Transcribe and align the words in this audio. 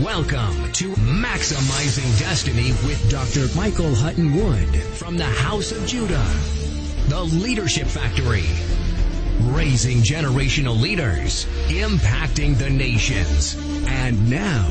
Welcome 0.00 0.72
to 0.72 0.88
Maximizing 0.94 2.18
Destiny 2.18 2.68
with 2.88 3.10
Dr. 3.10 3.54
Michael 3.54 3.94
Hutton 3.94 4.34
Wood 4.34 4.74
from 4.74 5.18
the 5.18 5.26
House 5.26 5.70
of 5.70 5.86
Judah, 5.86 6.26
the 7.08 7.22
Leadership 7.22 7.86
Factory, 7.86 8.46
raising 9.52 9.98
generational 9.98 10.80
leaders, 10.80 11.44
impacting 11.68 12.56
the 12.56 12.70
nations. 12.70 13.54
And 13.86 14.30
now, 14.30 14.70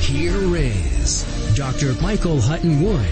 here 0.00 0.56
is 0.56 1.22
Dr. 1.54 1.92
Michael 2.02 2.40
Hutton 2.40 2.82
Wood. 2.82 3.06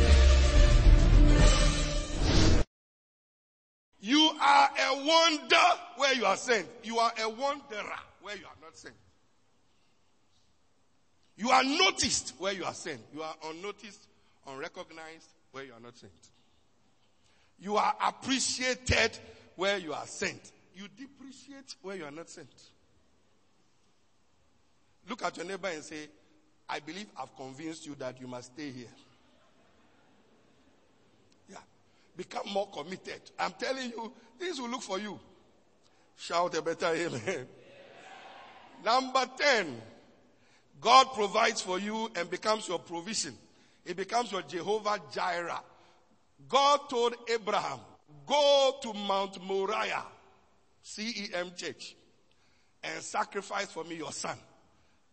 You 4.01 4.29
are 4.43 4.71
a 4.77 5.07
wonder 5.07 5.81
where 5.99 6.15
you 6.15 6.27
are 6.27 6.37
sent. 6.37 6.67
You 6.83 6.99
are 6.99 7.13
a 7.23 7.29
wanderer 7.29 8.01
where 8.23 8.37
you 8.37 8.45
are 8.45 8.57
not 8.61 8.77
sent. 8.77 8.97
You 11.37 11.51
are 11.51 11.65
noticed 11.65 12.35
where 12.39 12.53
you 12.53 12.65
are 12.65 12.75
sent. 12.75 13.01
You 13.13 13.23
are 13.23 13.35
unnoticed, 13.51 14.07
unrecognized 14.47 15.29
where 15.51 15.65
you 15.65 15.73
are 15.73 15.81
not 15.81 15.97
sent. 15.97 16.13
You 17.59 17.77
are 17.77 17.95
appreciated 18.07 19.19
where 19.57 19.79
you 19.79 19.93
are 19.93 20.07
sent. 20.07 20.53
You 20.75 20.87
depreciate 20.97 21.77
where 21.83 21.97
you 21.97 22.05
are 22.05 22.11
not 22.11 22.29
sent. 22.29 22.49
Look 25.09 25.23
at 25.23 25.37
your 25.37 25.47
neighbor 25.47 25.69
and 25.69 25.83
say, 25.83 26.09
I 26.69 26.81
believe 26.81 27.07
I've 27.21 27.35
convinced 27.37 27.87
you 27.87 27.95
that 27.97 28.21
you 28.21 28.27
must 28.27 28.53
stay 28.55 28.71
here. 28.71 28.87
Yeah. 31.51 31.59
Become 32.17 32.53
more 32.53 32.69
committed. 32.69 33.21
I'm 33.39 33.53
telling 33.53 33.91
you, 33.91 34.13
things 34.39 34.61
will 34.61 34.71
look 34.71 34.83
for 34.83 34.99
you. 34.99 35.19
Shout 36.17 36.57
a 36.57 36.63
better 36.63 36.87
amen. 36.87 37.47
Number 38.85 39.27
10. 39.37 39.83
God 40.85 41.15
provides 41.15 41.63
for 41.63 41.79
you 41.79 42.11
and 42.15 42.29
becomes 42.29 42.69
your 42.69 42.79
provision. 42.79 43.33
It 43.87 43.97
becomes 43.97 44.31
your 44.31 44.43
Jehovah 44.43 44.99
Jireh. 45.11 45.63
God 46.47 46.91
told 46.91 47.15
Abraham, 47.33 47.79
go 48.27 48.77
to 48.83 48.93
Mount 48.93 49.43
Moriah, 49.43 50.03
CEM 50.85 51.57
church, 51.57 51.97
and 52.83 53.03
sacrifice 53.03 53.73
for 53.73 53.83
me 53.85 53.95
your 53.95 54.13
son, 54.13 54.37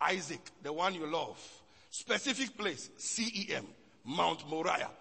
Isaac, 0.02 0.41
the 0.61 0.73
one 0.73 0.94
you 0.94 1.08
love. 1.08 1.41
Specific 1.89 2.58
place, 2.58 2.89
CEM, 2.97 3.63
Mount 4.03 4.50
Moriah. 4.50 4.91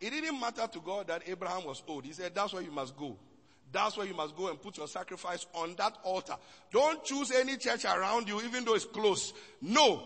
It 0.00 0.10
didn't 0.10 0.40
matter 0.40 0.66
to 0.66 0.80
God 0.80 1.08
that 1.08 1.28
Abraham 1.28 1.66
was 1.66 1.82
old. 1.86 2.06
He 2.06 2.12
said, 2.12 2.34
that's 2.34 2.54
where 2.54 2.62
you 2.62 2.72
must 2.72 2.96
go. 2.96 3.18
That's 3.72 3.96
where 3.96 4.06
you 4.06 4.14
must 4.14 4.36
go 4.36 4.48
and 4.48 4.60
put 4.60 4.78
your 4.78 4.88
sacrifice 4.88 5.46
on 5.54 5.74
that 5.76 5.98
altar. 6.02 6.34
Don't 6.72 7.04
choose 7.04 7.32
any 7.32 7.56
church 7.56 7.84
around 7.84 8.28
you, 8.28 8.40
even 8.42 8.64
though 8.64 8.74
it's 8.74 8.84
close. 8.84 9.32
No, 9.60 10.02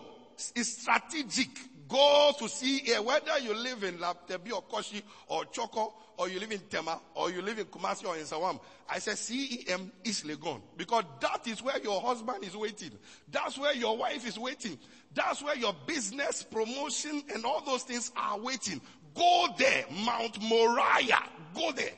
it's 0.55 0.80
strategic. 0.80 1.48
Go 1.89 2.33
to 2.39 2.48
see 2.48 2.78
here, 2.78 3.02
whether 3.02 3.39
you 3.41 3.52
live 3.52 3.83
in 3.83 3.98
Laptebi 3.98 4.52
or 4.52 4.62
Koshi 4.62 5.02
or 5.27 5.44
Choco, 5.47 5.92
or 6.17 6.28
you 6.28 6.39
live 6.39 6.52
in 6.52 6.61
Tema, 6.61 7.00
or 7.14 7.30
you 7.30 7.42
live 7.42 7.58
in 7.58 7.64
Kumasi 7.64 8.07
or 8.07 8.17
in 8.17 8.24
Sawam. 8.24 8.61
I 8.89 8.98
said 8.98 9.14
CEM 9.14 9.90
is 10.05 10.23
Legon. 10.23 10.61
Because 10.77 11.05
that 11.20 11.46
is 11.48 11.62
where 11.62 11.80
your 11.80 12.01
husband 12.01 12.45
is 12.45 12.56
waiting. 12.56 12.92
That's 13.30 13.58
where 13.58 13.74
your 13.74 13.96
wife 13.96 14.27
is 14.29 14.39
waiting. 14.39 14.79
That's 15.14 15.42
where 15.42 15.56
your 15.56 15.74
business, 15.86 16.45
promotion, 16.45 17.24
and 17.35 17.45
all 17.45 17.64
those 17.64 17.83
things 17.83 18.12
are 18.17 18.39
waiting. 18.39 18.80
Go 19.14 19.46
there, 19.58 19.85
Mount 20.05 20.40
Moriah. 20.42 21.24
Go 21.55 21.73
there. 21.73 21.90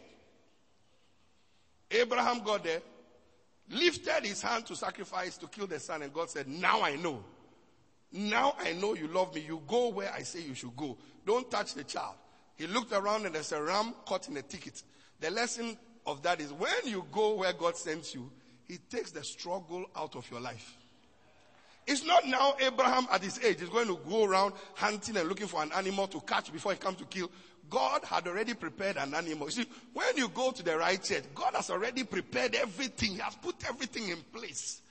Abraham 1.93 2.41
got 2.41 2.65
there, 2.65 2.81
lifted 3.69 4.25
his 4.25 4.43
hand 4.43 4.67
to 4.67 4.77
sacrifice 4.77 5.37
to 5.39 5.47
kill 5.47 5.67
the 5.67 5.79
son, 5.79 6.03
and 6.03 6.13
God 6.13 6.31
said, 6.31 6.49
Now 6.49 6.83
I 6.83 6.97
know. 6.97 7.23
Now 8.13 8.57
I 8.59 8.73
know 8.73 8.95
you 8.95 9.09
love 9.09 9.35
me. 9.35 9.43
You 9.47 9.63
go 9.67 9.89
where 9.89 10.13
I 10.13 10.23
say 10.23 10.43
you 10.43 10.55
should 10.55 10.77
go. 10.77 10.99
Don't 11.27 11.51
touch 11.51 11.75
the 11.75 11.85
child. 11.85 12.15
He 12.57 12.67
looked 12.67 12.93
around 12.93 13.27
and 13.27 13.35
there's 13.35 13.53
a 13.53 13.63
ram 13.63 13.95
caught 14.07 14.29
in 14.29 14.37
a 14.37 14.43
ticket. 14.43 14.83
The 15.21 15.31
lesson 15.31 15.79
of 16.07 16.23
that 16.23 16.41
is 16.41 16.53
when 16.53 16.71
you 16.85 17.07
go 17.11 17.35
where 17.35 17.53
God 17.53 17.77
sends 17.77 18.15
you, 18.15 18.31
He 18.65 18.77
takes 18.77 19.11
the 19.13 19.25
struggle 19.25 19.87
out 19.97 20.17
of 20.17 20.31
your 20.31 20.41
life. 20.41 20.77
It's 21.87 22.05
not 22.05 22.27
now 22.27 22.55
Abraham 22.61 23.07
at 23.11 23.23
his 23.23 23.39
age 23.43 23.61
is 23.61 23.69
going 23.69 23.89
to 23.89 23.99
go 24.09 24.25
around 24.25 24.55
hunting 24.75 25.17
and 25.17 25.29
looking 25.29 25.47
for 25.47 25.63
an 25.63 25.73
animal 25.73 26.07
to 26.09 26.21
catch 26.21 26.53
before 26.53 26.73
he 26.73 26.79
comes 26.79 26.99
to 26.99 27.05
kill. 27.05 27.31
God 27.69 28.05
had 28.05 28.27
already 28.29 28.55
prepared 28.55 28.97
an 28.99 29.15
animal. 29.15 29.47
You 29.47 29.53
see, 29.53 29.67
when 29.93 30.17
you 30.17 30.29
go 30.29 30.51
to 30.51 30.63
the 30.63 30.77
right 30.77 31.03
church, 31.03 31.25
God 31.35 31.55
has 31.55 31.71
already 31.71 32.05
prepared 32.05 32.55
everything. 32.55 33.13
He 33.13 33.19
has 33.19 33.35
put 33.37 33.57
everything 33.69 34.11
in 34.11 34.19
place. 34.33 34.83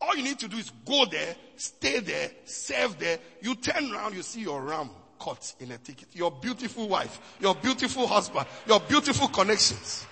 All 0.00 0.16
you 0.16 0.22
need 0.22 0.38
to 0.40 0.48
do 0.48 0.56
is 0.56 0.70
go 0.84 1.04
there, 1.04 1.36
stay 1.56 2.00
there, 2.00 2.30
serve 2.44 2.98
there. 2.98 3.18
You 3.40 3.54
turn 3.54 3.92
around, 3.92 4.14
you 4.14 4.22
see 4.22 4.40
your 4.40 4.60
ram 4.62 4.90
caught 5.18 5.54
in 5.60 5.70
a 5.70 5.78
ticket. 5.78 6.08
Your 6.12 6.30
beautiful 6.30 6.88
wife, 6.88 7.20
your 7.40 7.54
beautiful 7.54 8.06
husband, 8.06 8.46
your 8.66 8.80
beautiful 8.80 9.28
connections. 9.28 10.06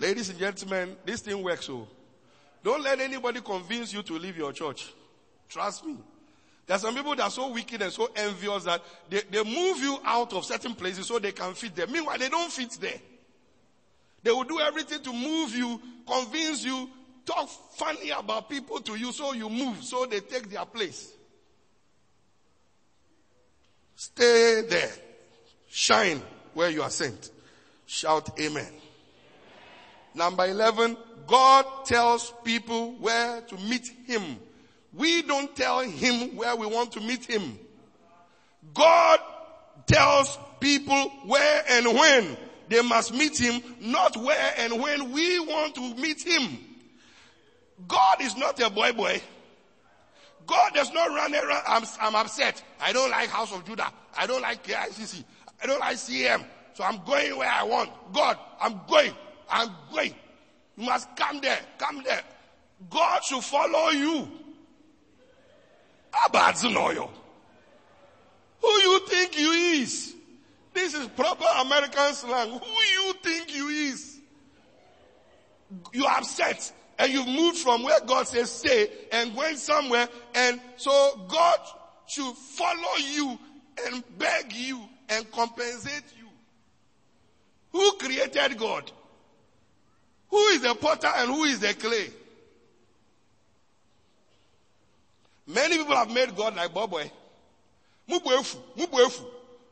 Ladies 0.00 0.30
and 0.30 0.38
gentlemen, 0.38 0.96
this 1.04 1.20
thing 1.20 1.42
works 1.42 1.66
so. 1.66 1.86
Don't 2.64 2.82
let 2.82 3.00
anybody 3.00 3.42
convince 3.42 3.92
you 3.92 4.02
to 4.02 4.14
leave 4.14 4.36
your 4.36 4.52
church. 4.52 4.92
Trust 5.48 5.84
me. 5.84 5.96
There 6.66 6.76
are 6.76 6.80
some 6.80 6.94
people 6.94 7.14
that 7.16 7.24
are 7.24 7.30
so 7.30 7.52
wicked 7.52 7.82
and 7.82 7.92
so 7.92 8.10
envious 8.16 8.64
that 8.64 8.82
they, 9.10 9.20
they 9.30 9.44
move 9.44 9.78
you 9.78 9.98
out 10.04 10.32
of 10.32 10.44
certain 10.46 10.74
places 10.74 11.06
so 11.06 11.18
they 11.18 11.32
can 11.32 11.52
fit 11.52 11.76
there. 11.76 11.86
Meanwhile, 11.86 12.16
they 12.18 12.30
don't 12.30 12.50
fit 12.50 12.70
there. 12.80 12.98
They 14.22 14.30
will 14.30 14.44
do 14.44 14.58
everything 14.60 15.02
to 15.02 15.12
move 15.12 15.54
you, 15.54 15.80
convince 16.06 16.64
you, 16.64 16.88
talk 17.26 17.48
funny 17.74 18.10
about 18.10 18.48
people 18.48 18.80
to 18.80 18.96
you 18.96 19.12
so 19.12 19.32
you 19.34 19.50
move, 19.50 19.82
so 19.82 20.06
they 20.06 20.20
take 20.20 20.48
their 20.48 20.64
place. 20.64 21.12
Stay 23.96 24.62
there. 24.66 24.92
Shine 25.68 26.22
where 26.54 26.70
you 26.70 26.82
are 26.82 26.90
sent. 26.90 27.30
Shout 27.86 28.40
amen. 28.40 28.68
Number 30.14 30.46
11, 30.46 30.96
God 31.26 31.66
tells 31.84 32.32
people 32.44 32.92
where 32.98 33.40
to 33.42 33.56
meet 33.56 33.90
Him 34.06 34.38
we 34.92 35.22
don't 35.22 35.54
tell 35.54 35.80
him 35.80 36.36
where 36.36 36.56
we 36.56 36.66
want 36.66 36.92
to 36.92 37.00
meet 37.00 37.24
him. 37.24 37.58
God 38.74 39.20
tells 39.86 40.38
people 40.58 41.10
where 41.26 41.64
and 41.68 41.86
when 41.86 42.36
they 42.68 42.82
must 42.82 43.14
meet 43.14 43.38
him, 43.38 43.62
not 43.80 44.16
where 44.16 44.54
and 44.58 44.80
when 44.80 45.12
we 45.12 45.38
want 45.40 45.74
to 45.76 45.94
meet 45.94 46.22
him. 46.22 46.58
God 47.86 48.20
is 48.20 48.36
not 48.36 48.60
a 48.60 48.68
boy 48.68 48.92
boy. 48.92 49.22
God 50.46 50.72
does 50.74 50.92
not 50.92 51.08
run 51.10 51.34
around. 51.34 51.62
I'm, 51.66 51.84
I'm 52.00 52.14
upset. 52.16 52.62
I 52.80 52.92
don't 52.92 53.10
like 53.10 53.28
House 53.28 53.52
of 53.52 53.64
Judah. 53.64 53.90
I 54.16 54.26
don't 54.26 54.42
like 54.42 54.64
KICC. 54.64 55.22
I 55.62 55.66
don't 55.66 55.78
like 55.78 55.96
CM. 55.96 56.44
So 56.74 56.82
I'm 56.82 57.00
going 57.04 57.36
where 57.36 57.48
I 57.48 57.62
want. 57.62 57.90
God, 58.12 58.36
I'm 58.60 58.80
going. 58.88 59.12
I'm 59.50 59.70
going. 59.92 60.14
You 60.76 60.86
must 60.86 61.14
come 61.16 61.40
there. 61.40 61.58
Come 61.78 62.02
there. 62.04 62.22
God 62.88 63.22
should 63.24 63.44
follow 63.44 63.90
you. 63.90 64.28
Abadzinoyo. 66.12 67.10
Who 68.60 68.68
you 68.68 69.06
think 69.06 69.38
you 69.38 69.50
is? 69.50 70.14
This 70.72 70.94
is 70.94 71.06
proper 71.08 71.46
American 71.60 72.14
slang. 72.14 72.50
Who 72.50 73.04
you 73.04 73.12
think 73.22 73.54
you 73.54 73.68
is? 73.68 74.18
You 75.92 76.06
are 76.06 76.18
upset 76.18 76.72
and 76.98 77.12
you've 77.12 77.26
moved 77.26 77.58
from 77.58 77.82
where 77.82 78.00
God 78.00 78.26
says 78.26 78.50
stay 78.50 78.90
and 79.12 79.34
went 79.34 79.58
somewhere 79.58 80.08
and 80.34 80.60
so 80.76 81.20
God 81.28 81.58
should 82.06 82.34
follow 82.34 82.96
you 82.98 83.38
and 83.86 84.02
beg 84.18 84.52
you 84.52 84.80
and 85.08 85.30
compensate 85.30 86.04
you. 86.18 86.28
Who 87.72 87.92
created 87.92 88.58
God? 88.58 88.90
Who 90.30 90.46
is 90.48 90.62
the 90.62 90.74
potter 90.74 91.10
and 91.16 91.30
who 91.30 91.44
is 91.44 91.60
the 91.60 91.74
clay? 91.74 92.10
Many 95.46 95.78
people 95.78 95.96
have 95.96 96.10
made 96.10 96.36
God 96.36 96.54
like 96.54 96.72
Boboy. 96.72 97.10
Mubuefu, 98.08 98.56
Mubuefu, 98.78 99.24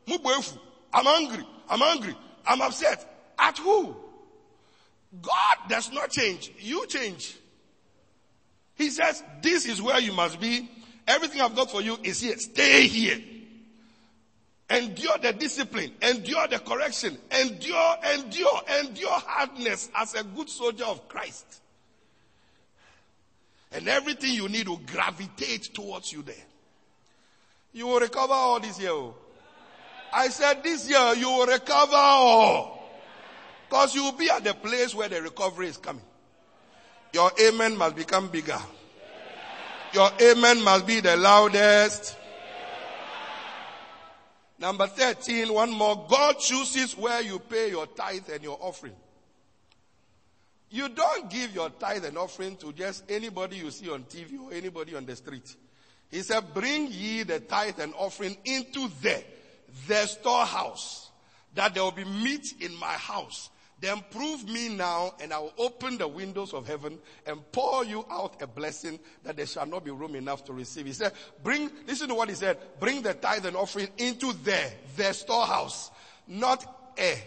Mubuefu. 0.07 0.57
I'm 0.93 1.07
angry. 1.07 1.45
I'm 1.69 1.81
angry. 1.81 2.15
I'm 2.45 2.61
upset. 2.61 3.05
At 3.37 3.57
who? 3.57 3.95
God 5.21 5.57
does 5.69 5.91
not 5.91 6.09
change. 6.11 6.51
You 6.59 6.85
change. 6.87 7.35
He 8.75 8.89
says, 8.89 9.23
this 9.41 9.65
is 9.65 9.81
where 9.81 9.99
you 9.99 10.13
must 10.13 10.39
be. 10.39 10.69
Everything 11.07 11.41
I've 11.41 11.55
got 11.55 11.71
for 11.71 11.81
you 11.81 11.97
is 12.03 12.21
here. 12.21 12.37
Stay 12.37 12.87
here. 12.87 13.19
Endure 14.69 15.17
the 15.21 15.33
discipline. 15.33 15.91
Endure 16.01 16.47
the 16.47 16.59
correction. 16.59 17.17
Endure, 17.31 17.95
endure, 18.13 18.61
endure 18.79 19.09
hardness 19.09 19.89
as 19.95 20.13
a 20.13 20.23
good 20.23 20.49
soldier 20.49 20.85
of 20.85 21.07
Christ. 21.07 21.61
And 23.71 23.87
everything 23.87 24.33
you 24.33 24.47
need 24.47 24.67
will 24.67 24.77
gravitate 24.77 25.73
towards 25.73 26.11
you 26.11 26.21
there. 26.21 26.35
You 27.73 27.87
will 27.87 27.99
recover 27.99 28.33
all 28.33 28.59
this 28.59 28.79
year. 28.79 28.91
Oh. 28.91 29.15
I 30.11 30.29
said 30.29 30.63
this 30.63 30.89
year 30.89 31.13
you 31.15 31.29
will 31.29 31.45
recover 31.45 31.95
all. 31.95 32.79
Because 33.67 33.93
you 33.93 34.03
will 34.03 34.13
be 34.13 34.29
at 34.29 34.43
the 34.43 34.53
place 34.55 34.95
where 34.95 35.09
the 35.09 35.21
recovery 35.21 35.67
is 35.67 35.77
coming. 35.77 36.01
Your 37.13 37.31
amen 37.41 37.77
must 37.77 37.95
become 37.95 38.27
bigger. 38.27 38.57
Your 39.93 40.09
amen 40.21 40.63
must 40.63 40.85
be 40.85 40.99
the 40.99 41.15
loudest. 41.17 42.15
Number 44.59 44.87
13, 44.87 45.53
one 45.53 45.71
more. 45.71 46.05
God 46.09 46.37
chooses 46.37 46.97
where 46.97 47.21
you 47.21 47.39
pay 47.39 47.69
your 47.69 47.87
tithe 47.87 48.29
and 48.31 48.43
your 48.43 48.57
offering. 48.59 48.95
You 50.69 50.89
don't 50.89 51.29
give 51.29 51.55
your 51.55 51.69
tithe 51.69 52.05
and 52.05 52.17
offering 52.17 52.57
to 52.57 52.73
just 52.73 53.09
anybody 53.09 53.57
you 53.57 53.71
see 53.71 53.89
on 53.89 54.03
TV 54.03 54.39
or 54.39 54.53
anybody 54.53 54.95
on 54.95 55.05
the 55.05 55.15
street. 55.15 55.55
He 56.11 56.21
said, 56.21 56.53
bring 56.53 56.87
ye 56.91 57.23
the 57.23 57.39
tithe 57.39 57.79
and 57.79 57.93
offering 57.97 58.37
into 58.43 58.89
the, 59.01 59.23
the 59.87 60.05
storehouse, 60.05 61.09
that 61.55 61.73
there 61.73 61.83
will 61.83 61.91
be 61.91 62.03
meat 62.03 62.53
in 62.59 62.75
my 62.75 62.93
house. 62.93 63.49
Then 63.81 64.03
prove 64.11 64.47
me 64.49 64.69
now, 64.69 65.13
and 65.21 65.31
I 65.31 65.39
will 65.39 65.53
open 65.57 65.97
the 65.97 66.07
windows 66.07 66.53
of 66.53 66.67
heaven 66.67 66.99
and 67.25 67.39
pour 67.51 67.85
you 67.85 68.05
out 68.09 68.41
a 68.41 68.47
blessing 68.47 68.99
that 69.23 69.37
there 69.37 69.45
shall 69.45 69.65
not 69.65 69.85
be 69.85 69.91
room 69.91 70.15
enough 70.15 70.43
to 70.45 70.53
receive. 70.53 70.85
He 70.85 70.91
said, 70.91 71.13
bring, 71.43 71.71
listen 71.87 72.09
to 72.09 72.15
what 72.15 72.27
he 72.27 72.35
said, 72.35 72.57
bring 72.79 73.01
the 73.01 73.13
tithe 73.13 73.45
and 73.45 73.55
offering 73.55 73.87
into 73.97 74.33
the, 74.33 74.59
the 74.97 75.13
storehouse, 75.13 75.91
not 76.27 76.91
a, 76.99 77.23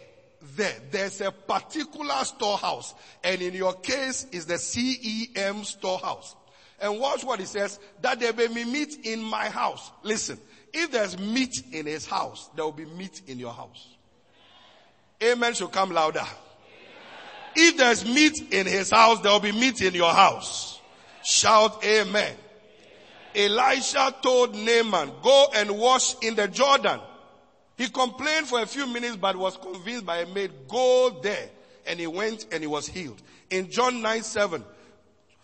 there. 0.57 0.77
There's 0.91 1.23
a 1.23 1.31
particular 1.31 2.25
storehouse. 2.25 2.95
And 3.25 3.41
in 3.41 3.55
your 3.55 3.75
case 3.75 4.27
is 4.33 4.45
the 4.45 4.55
CEM 4.55 5.65
storehouse. 5.65 6.37
And 6.81 6.99
watch 6.99 7.25
what 7.25 7.41
he 7.41 7.47
says, 7.47 7.79
that 8.03 8.21
there 8.21 8.33
may 8.35 8.49
be 8.49 8.65
meat 8.65 8.99
in 9.05 9.23
my 9.23 9.49
house. 9.49 9.91
Listen, 10.03 10.39
if 10.75 10.91
there's 10.91 11.19
meat 11.19 11.63
in 11.73 11.87
his 11.87 12.07
house, 12.07 12.51
there 12.57 12.65
will 12.65 12.73
be 12.73 12.85
meat 12.85 13.23
in 13.27 13.39
your 13.39 13.53
house. 13.53 13.92
Amen 15.23 15.55
should 15.55 15.71
come 15.71 15.91
louder. 15.91 16.27
If 17.55 17.77
there's 17.77 18.05
meat 18.05 18.53
in 18.53 18.67
his 18.67 18.91
house, 18.91 19.21
there 19.21 19.31
will 19.33 19.41
be 19.41 19.53
meat 19.53 19.81
in 19.83 19.95
your 19.95 20.13
house. 20.13 20.81
Shout 21.23 21.85
amen. 21.85 22.35
Elisha 23.35 24.15
told 24.23 24.55
Naaman, 24.55 25.13
go 25.23 25.47
and 25.55 25.79
wash 25.79 26.17
in 26.23 26.35
the 26.35 26.49
Jordan. 26.49 27.01
He 27.77 27.89
complained 27.89 28.47
for 28.47 28.61
a 28.61 28.67
few 28.67 28.87
minutes, 28.87 29.17
but 29.17 29.37
was 29.37 29.57
convinced 29.57 30.05
by 30.05 30.19
a 30.19 30.27
maid, 30.27 30.51
go 30.69 31.21
there. 31.23 31.49
And 31.87 31.99
he 31.99 32.07
went 32.07 32.47
and 32.53 32.61
he 32.61 32.67
was 32.67 32.87
healed. 32.87 33.21
In 33.51 33.71
John 33.71 34.03
9 34.03 34.23
7, 34.23 34.65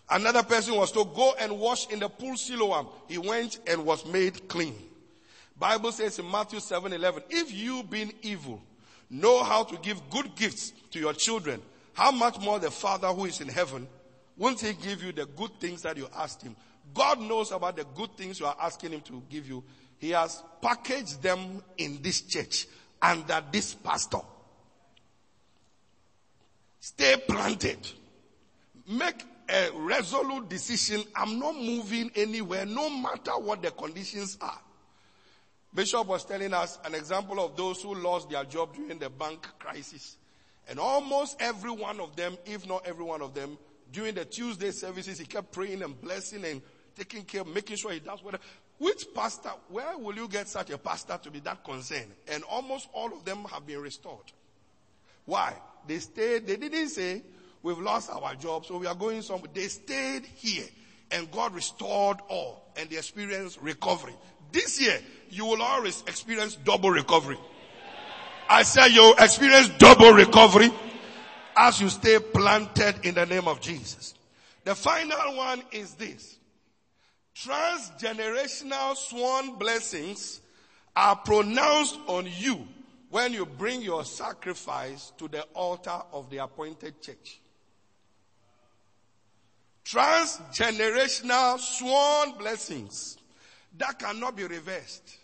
another 0.09 0.43
person 0.43 0.75
was 0.75 0.91
told, 0.91 1.15
go 1.15 1.33
and 1.39 1.59
wash 1.59 1.87
in 1.89 1.99
the 1.99 2.09
pool 2.09 2.37
Siloam. 2.37 2.87
He 3.07 3.17
went 3.17 3.59
and 3.67 3.85
was 3.85 4.05
made 4.05 4.47
clean. 4.47 4.75
Bible 5.57 5.91
says 5.91 6.19
in 6.19 6.29
Matthew 6.29 6.59
7 6.59 6.93
11, 6.93 7.23
if 7.29 7.53
you 7.53 7.83
being 7.83 8.13
evil 8.21 8.61
know 9.09 9.43
how 9.43 9.63
to 9.63 9.77
give 9.77 10.09
good 10.09 10.35
gifts 10.35 10.73
to 10.91 10.99
your 10.99 11.13
children, 11.13 11.61
how 11.93 12.11
much 12.11 12.39
more 12.39 12.59
the 12.59 12.71
Father 12.71 13.07
who 13.07 13.25
is 13.25 13.41
in 13.41 13.47
heaven 13.47 13.87
won't 14.37 14.61
he 14.61 14.73
give 14.73 15.03
you 15.03 15.11
the 15.11 15.25
good 15.25 15.51
things 15.59 15.81
that 15.81 15.97
you 15.97 16.07
asked 16.15 16.41
him? 16.41 16.55
God 16.93 17.19
knows 17.19 17.51
about 17.51 17.75
the 17.75 17.83
good 17.95 18.15
things 18.15 18.39
you 18.39 18.45
are 18.45 18.55
asking 18.59 18.93
him 18.93 19.01
to 19.01 19.21
give 19.29 19.47
you. 19.47 19.63
He 19.97 20.11
has 20.11 20.41
packaged 20.61 21.21
them 21.21 21.61
in 21.77 22.01
this 22.01 22.21
church 22.21 22.65
under 23.01 23.43
this 23.51 23.73
pastor. 23.73 24.21
Stay 26.79 27.17
planted. 27.27 27.79
Make 28.87 29.25
a 29.49 29.69
resolute 29.75 30.47
decision. 30.47 31.03
I'm 31.15 31.37
not 31.37 31.55
moving 31.55 32.09
anywhere, 32.15 32.65
no 32.65 32.89
matter 32.89 33.31
what 33.31 33.61
the 33.61 33.71
conditions 33.71 34.37
are. 34.39 34.59
Bishop 35.73 36.07
was 36.07 36.25
telling 36.25 36.53
us 36.53 36.79
an 36.83 36.95
example 36.95 37.39
of 37.43 37.55
those 37.55 37.81
who 37.81 37.93
lost 37.93 38.29
their 38.29 38.43
job 38.43 38.73
during 38.75 38.97
the 38.97 39.09
bank 39.09 39.47
crisis. 39.59 40.17
And 40.67 40.79
almost 40.79 41.37
every 41.39 41.71
one 41.71 41.99
of 41.99 42.15
them, 42.15 42.37
if 42.45 42.67
not 42.67 42.85
every 42.85 43.03
one 43.03 43.21
of 43.21 43.33
them, 43.33 43.57
during 43.91 44.15
the 44.15 44.25
Tuesday 44.25 44.71
services, 44.71 45.19
he 45.19 45.25
kept 45.25 45.51
praying 45.51 45.81
and 45.81 45.99
blessing 45.99 46.43
and 46.45 46.61
taking 46.95 47.23
care, 47.23 47.43
making 47.43 47.77
sure 47.77 47.91
he 47.91 47.99
does 47.99 48.23
whatever. 48.23 48.43
Which 48.77 49.05
pastor, 49.13 49.51
where 49.69 49.97
will 49.97 50.15
you 50.15 50.27
get 50.27 50.47
such 50.47 50.69
a 50.69 50.77
pastor 50.77 51.19
to 51.23 51.31
be 51.31 51.39
that 51.41 51.63
concerned? 51.63 52.11
And 52.27 52.43
almost 52.43 52.87
all 52.93 53.11
of 53.13 53.25
them 53.25 53.45
have 53.45 53.65
been 53.65 53.79
restored. 53.79 54.31
Why? 55.25 55.53
They 55.87 55.99
stayed, 55.99 56.47
they 56.47 56.55
didn't 56.55 56.89
say, 56.89 57.23
we've 57.61 57.77
lost 57.77 58.09
our 58.09 58.35
job, 58.35 58.65
so 58.65 58.77
we 58.77 58.87
are 58.87 58.95
going 58.95 59.21
somewhere. 59.21 59.51
They 59.53 59.67
stayed 59.67 60.25
here 60.25 60.65
and 61.11 61.29
God 61.31 61.53
restored 61.53 62.17
all 62.29 62.71
and 62.77 62.89
they 62.89 62.97
experienced 62.97 63.59
recovery. 63.61 64.15
This 64.51 64.81
year, 64.81 64.99
you 65.29 65.45
will 65.45 65.61
always 65.61 66.01
experience 66.07 66.55
double 66.55 66.89
recovery. 66.89 67.37
I 68.49 68.63
say 68.63 68.89
you'll 68.89 69.15
experience 69.19 69.69
double 69.77 70.11
recovery 70.11 70.71
as 71.55 71.79
you 71.79 71.89
stay 71.89 72.17
planted 72.19 72.95
in 73.03 73.15
the 73.15 73.25
name 73.25 73.47
of 73.47 73.61
Jesus. 73.61 74.15
The 74.63 74.73
final 74.73 75.35
one 75.35 75.61
is 75.71 75.93
this. 75.93 76.37
Transgenerational 77.35 78.95
sworn 78.95 79.55
blessings 79.55 80.41
are 80.95 81.15
pronounced 81.15 81.97
on 82.07 82.27
you 82.37 82.67
when 83.11 83.33
you 83.33 83.45
bring 83.45 83.81
your 83.81 84.03
sacrifice 84.03 85.13
to 85.17 85.27
the 85.27 85.43
altar 85.53 86.01
of 86.11 86.29
the 86.29 86.37
appointed 86.37 87.01
church. 87.01 87.39
Transgenerational 89.85 91.59
sworn 91.59 92.37
blessings 92.37 93.18
that 93.77 93.99
cannot 93.99 94.35
be 94.35 94.43
reversed 94.43 95.17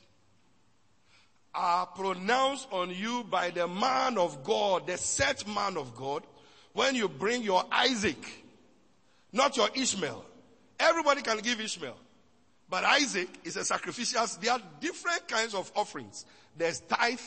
are 1.56 1.86
pronounced 1.86 2.68
on 2.72 2.90
you 2.90 3.24
by 3.24 3.50
the 3.50 3.68
man 3.68 4.18
of 4.18 4.44
God, 4.44 4.88
the 4.88 4.98
set 4.98 5.48
man 5.48 5.78
of 5.78 5.96
God, 5.96 6.24
when 6.74 6.96
you 6.96 7.08
bring 7.08 7.42
your 7.42 7.64
Isaac, 7.72 8.44
not 9.32 9.56
your 9.56 9.70
Ishmael. 9.74 10.24
Everybody 10.80 11.22
can 11.22 11.40
give 11.40 11.62
Ishmael. 11.62 11.96
But 12.70 12.84
Isaac 12.84 13.30
is 13.44 13.56
a 13.56 13.64
sacrificial. 13.64 14.26
There 14.42 14.52
are 14.52 14.62
different 14.82 15.28
kinds 15.28 15.54
of 15.54 15.72
offerings. 15.76 16.26
There's 16.58 16.82
tithe, 16.82 17.20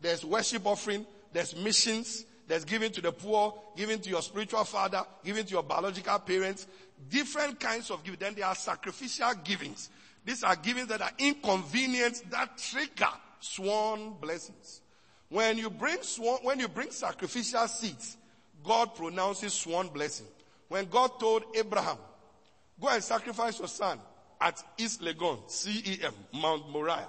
there's 0.00 0.24
worship 0.24 0.66
offering, 0.66 1.06
there's 1.32 1.56
missions, 1.56 2.26
there's 2.46 2.64
giving 2.64 2.90
to 2.92 3.00
the 3.00 3.12
poor, 3.12 3.54
giving 3.76 4.00
to 4.00 4.10
your 4.10 4.22
spiritual 4.22 4.64
father, 4.64 5.04
giving 5.24 5.44
to 5.46 5.52
your 5.52 5.62
biological 5.62 6.18
parents. 6.18 6.66
Different 7.08 7.60
kinds 7.60 7.90
of 7.90 8.02
giving. 8.02 8.18
Then 8.18 8.34
there 8.34 8.46
are 8.46 8.54
sacrificial 8.54 9.32
givings. 9.44 9.88
These 10.24 10.44
are 10.44 10.56
givings 10.56 10.88
that 10.88 11.00
are 11.00 11.12
inconvenient 11.18 12.22
that 12.30 12.58
trigger 12.58 13.08
sworn 13.40 14.14
blessings. 14.20 14.82
When 15.28 15.58
you 15.58 15.70
bring 15.70 16.02
sworn, 16.02 16.40
when 16.42 16.60
you 16.60 16.68
bring 16.68 16.90
sacrificial 16.90 17.66
seeds, 17.68 18.16
God 18.64 18.94
pronounces 18.94 19.54
sworn 19.54 19.88
blessing. 19.88 20.26
When 20.68 20.86
God 20.86 21.18
told 21.18 21.44
Abraham, 21.56 21.96
go 22.80 22.88
and 22.88 23.02
sacrifice 23.02 23.58
your 23.58 23.68
son 23.68 23.98
at 24.40 24.62
East 24.78 25.00
Legon, 25.02 25.38
CEM, 25.48 26.12
Mount 26.34 26.68
Moriah. 26.70 27.08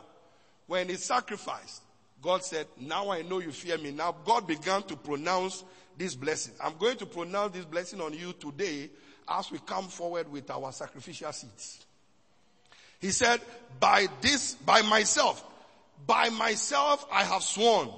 When 0.67 0.89
he 0.89 0.95
sacrificed, 0.95 1.81
God 2.21 2.43
said, 2.43 2.67
now 2.79 3.11
I 3.11 3.23
know 3.23 3.39
you 3.39 3.51
fear 3.51 3.77
me. 3.77 3.91
Now 3.91 4.15
God 4.23 4.47
began 4.47 4.83
to 4.83 4.95
pronounce 4.95 5.63
this 5.97 6.15
blessing. 6.15 6.53
I'm 6.63 6.77
going 6.77 6.97
to 6.97 7.05
pronounce 7.05 7.53
this 7.53 7.65
blessing 7.65 7.99
on 7.99 8.13
you 8.13 8.33
today 8.33 8.89
as 9.27 9.51
we 9.51 9.59
come 9.59 9.87
forward 9.87 10.31
with 10.31 10.49
our 10.49 10.71
sacrificial 10.71 11.31
seeds. 11.31 11.85
He 13.01 13.11
said, 13.11 13.41
by 13.79 14.07
this, 14.21 14.53
by 14.53 14.83
myself, 14.83 15.43
by 16.05 16.29
myself 16.29 17.05
I 17.11 17.23
have 17.23 17.43
sworn, 17.43 17.89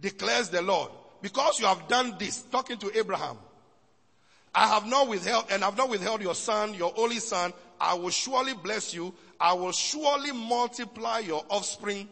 declares 0.00 0.50
the 0.50 0.62
Lord. 0.62 0.90
Because 1.20 1.58
you 1.58 1.66
have 1.66 1.88
done 1.88 2.14
this, 2.18 2.42
talking 2.42 2.76
to 2.78 2.96
Abraham, 2.96 3.38
I 4.54 4.68
have 4.68 4.86
not 4.86 5.08
withheld, 5.08 5.46
and 5.50 5.64
I've 5.64 5.76
not 5.76 5.88
withheld 5.88 6.22
your 6.22 6.34
son, 6.34 6.74
your 6.74 6.92
only 6.96 7.18
son. 7.18 7.52
I 7.80 7.94
will 7.94 8.10
surely 8.10 8.54
bless 8.54 8.94
you. 8.94 9.14
I 9.40 9.52
will 9.52 9.72
surely 9.72 10.32
multiply 10.32 11.20
your 11.20 11.44
offspring 11.48 12.08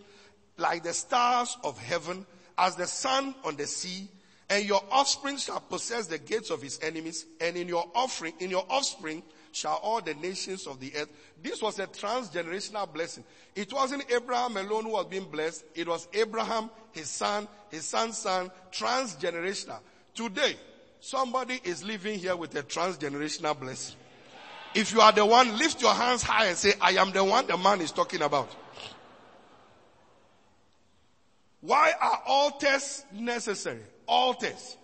like 0.57 0.83
the 0.83 0.93
stars 0.93 1.57
of 1.65 1.79
heaven, 1.79 2.25
as 2.57 2.77
the 2.77 2.87
sun 2.87 3.35
on 3.45 3.57
the 3.57 3.67
sea. 3.67 4.09
And 4.49 4.65
your 4.65 4.83
offspring 4.91 5.39
shall 5.39 5.61
possess 5.61 6.07
the 6.07 6.19
gates 6.19 6.51
of 6.51 6.63
his 6.63 6.79
enemies. 6.83 7.27
And 7.41 7.57
in 7.57 7.69
your 7.69 7.85
offering, 7.95 8.35
in 8.39 8.51
your 8.51 8.65
offspring, 8.71 9.23
shall 9.57 9.81
all 9.83 10.01
the 10.01 10.15
nations 10.15 10.67
of 10.67 10.79
the 10.81 10.93
earth. 10.97 11.09
This 11.43 11.63
was 11.63 11.79
a 11.79 11.87
transgenerational 11.87 12.93
blessing. 12.93 13.25
It 13.55 13.73
wasn't 13.73 14.05
Abraham 14.13 14.57
alone 14.59 14.85
who 14.85 14.91
was 14.91 15.07
being 15.07 15.25
blessed. 15.25 15.65
It 15.75 15.89
was 15.89 16.09
Abraham, 16.13 16.71
his 16.93 17.09
son, 17.09 17.49
his 17.71 17.87
son's 17.87 18.19
son, 18.19 18.51
transgenerational. 18.71 19.79
Today, 20.15 20.57
somebody 21.01 21.61
is 21.65 21.83
living 21.83 22.19
here 22.19 22.37
with 22.37 22.55
a 22.57 22.63
transgenerational 22.63 23.59
blessing. 23.59 23.97
If 24.75 24.93
you 24.93 25.01
are 25.01 25.13
the 25.13 25.25
one, 25.25 25.57
lift 25.57 25.81
your 25.81 25.95
hands 25.95 26.23
high 26.23 26.47
and 26.47 26.57
say, 26.57 26.75
I 26.79 26.93
am 26.93 27.13
the 27.13 27.25
one 27.25 27.47
the 27.47 27.57
man 27.57 27.81
is 27.81 27.93
talking 27.93 28.21
about. 28.21 28.55
Why 31.63 31.93
are 31.99 32.23
altars 32.27 33.05
necessary? 33.11 33.81
Altars. 34.07 34.77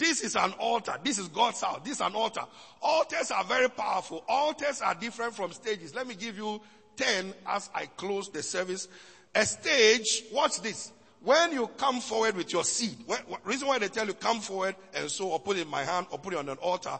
This 0.00 0.22
is 0.22 0.34
an 0.34 0.54
altar. 0.58 0.94
This 1.04 1.18
is 1.18 1.28
God's 1.28 1.60
house. 1.60 1.80
This 1.84 1.96
is 1.96 2.00
an 2.00 2.14
altar. 2.14 2.40
Altars 2.80 3.30
are 3.32 3.44
very 3.44 3.68
powerful. 3.68 4.24
Altars 4.26 4.80
are 4.80 4.94
different 4.94 5.34
from 5.34 5.52
stages. 5.52 5.94
Let 5.94 6.06
me 6.06 6.14
give 6.14 6.38
you 6.38 6.58
10 6.96 7.34
as 7.46 7.68
I 7.74 7.84
close 7.84 8.30
the 8.30 8.42
service. 8.42 8.88
A 9.34 9.44
stage, 9.44 10.22
watch 10.32 10.62
this. 10.62 10.90
When 11.22 11.52
you 11.52 11.66
come 11.76 12.00
forward 12.00 12.34
with 12.34 12.50
your 12.50 12.64
seed, 12.64 12.96
when, 13.04 13.18
reason 13.44 13.68
why 13.68 13.78
they 13.78 13.88
tell 13.88 14.06
you 14.06 14.14
come 14.14 14.40
forward 14.40 14.74
and 14.94 15.10
so 15.10 15.28
or 15.28 15.38
put 15.38 15.58
it 15.58 15.62
in 15.62 15.68
my 15.68 15.84
hand 15.84 16.06
or 16.10 16.18
put 16.18 16.32
it 16.32 16.38
on 16.38 16.48
an 16.48 16.56
altar. 16.62 16.98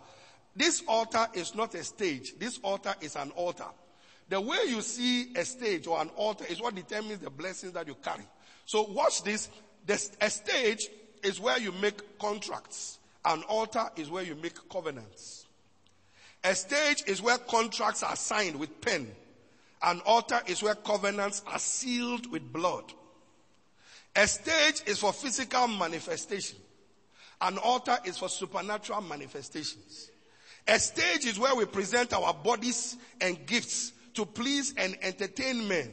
This 0.55 0.83
altar 0.87 1.27
is 1.33 1.55
not 1.55 1.75
a 1.75 1.83
stage. 1.83 2.35
This 2.39 2.59
altar 2.63 2.95
is 3.01 3.17
an 3.17 3.31
altar. 3.31 3.65
The 4.29 4.43
way 4.43 4.59
you 4.67 4.83
see 4.83 5.33
a 5.37 5.47
stage 5.47 5.87
or 5.87 6.03
an 6.03 6.11
altar 6.17 6.45
is 6.51 6.61
what 6.61 6.75
determines 6.75 7.21
the 7.21 7.31
blessings 7.31 7.73
that 7.73 7.87
you 7.87 7.95
carry. 7.95 8.25
So 8.67 8.83
watch 8.83 9.23
this. 9.23 9.49
The, 9.87 9.95
a 10.21 10.29
stage 10.29 10.87
is 11.23 11.41
where 11.41 11.59
you 11.59 11.73
make 11.73 12.19
contracts. 12.19 12.99
An 13.25 13.43
altar 13.49 13.89
is 13.97 14.11
where 14.11 14.23
you 14.23 14.35
make 14.37 14.69
covenants. 14.69 15.47
A 16.45 16.55
stage 16.55 17.03
is 17.07 17.21
where 17.21 17.39
contracts 17.39 18.03
are 18.03 18.17
signed 18.17 18.59
with 18.59 18.81
pen. 18.81 19.11
An 19.83 20.01
altar 20.07 20.41
is 20.47 20.63
where 20.63 20.75
covenants 20.75 21.43
are 21.47 21.59
sealed 21.59 22.31
with 22.31 22.53
blood. 22.53 22.85
A 24.17 24.27
stage 24.27 24.83
is 24.87 24.99
for 24.99 25.13
physical 25.13 25.69
manifestation. 25.69 26.59
An 27.41 27.59
altar 27.59 27.99
is 28.05 28.19
for 28.19 28.29
supernatural 28.29 29.01
manifestations. 29.03 30.11
A 30.67 30.79
stage 30.79 31.25
is 31.25 31.39
where 31.39 31.55
we 31.55 31.65
present 31.65 32.13
our 32.13 32.35
bodies 32.35 32.97
and 33.21 33.47
gifts 33.47 33.93
to 34.15 34.27
please 34.27 34.75
and 34.77 34.97
entertain 35.03 35.67
men. 35.67 35.91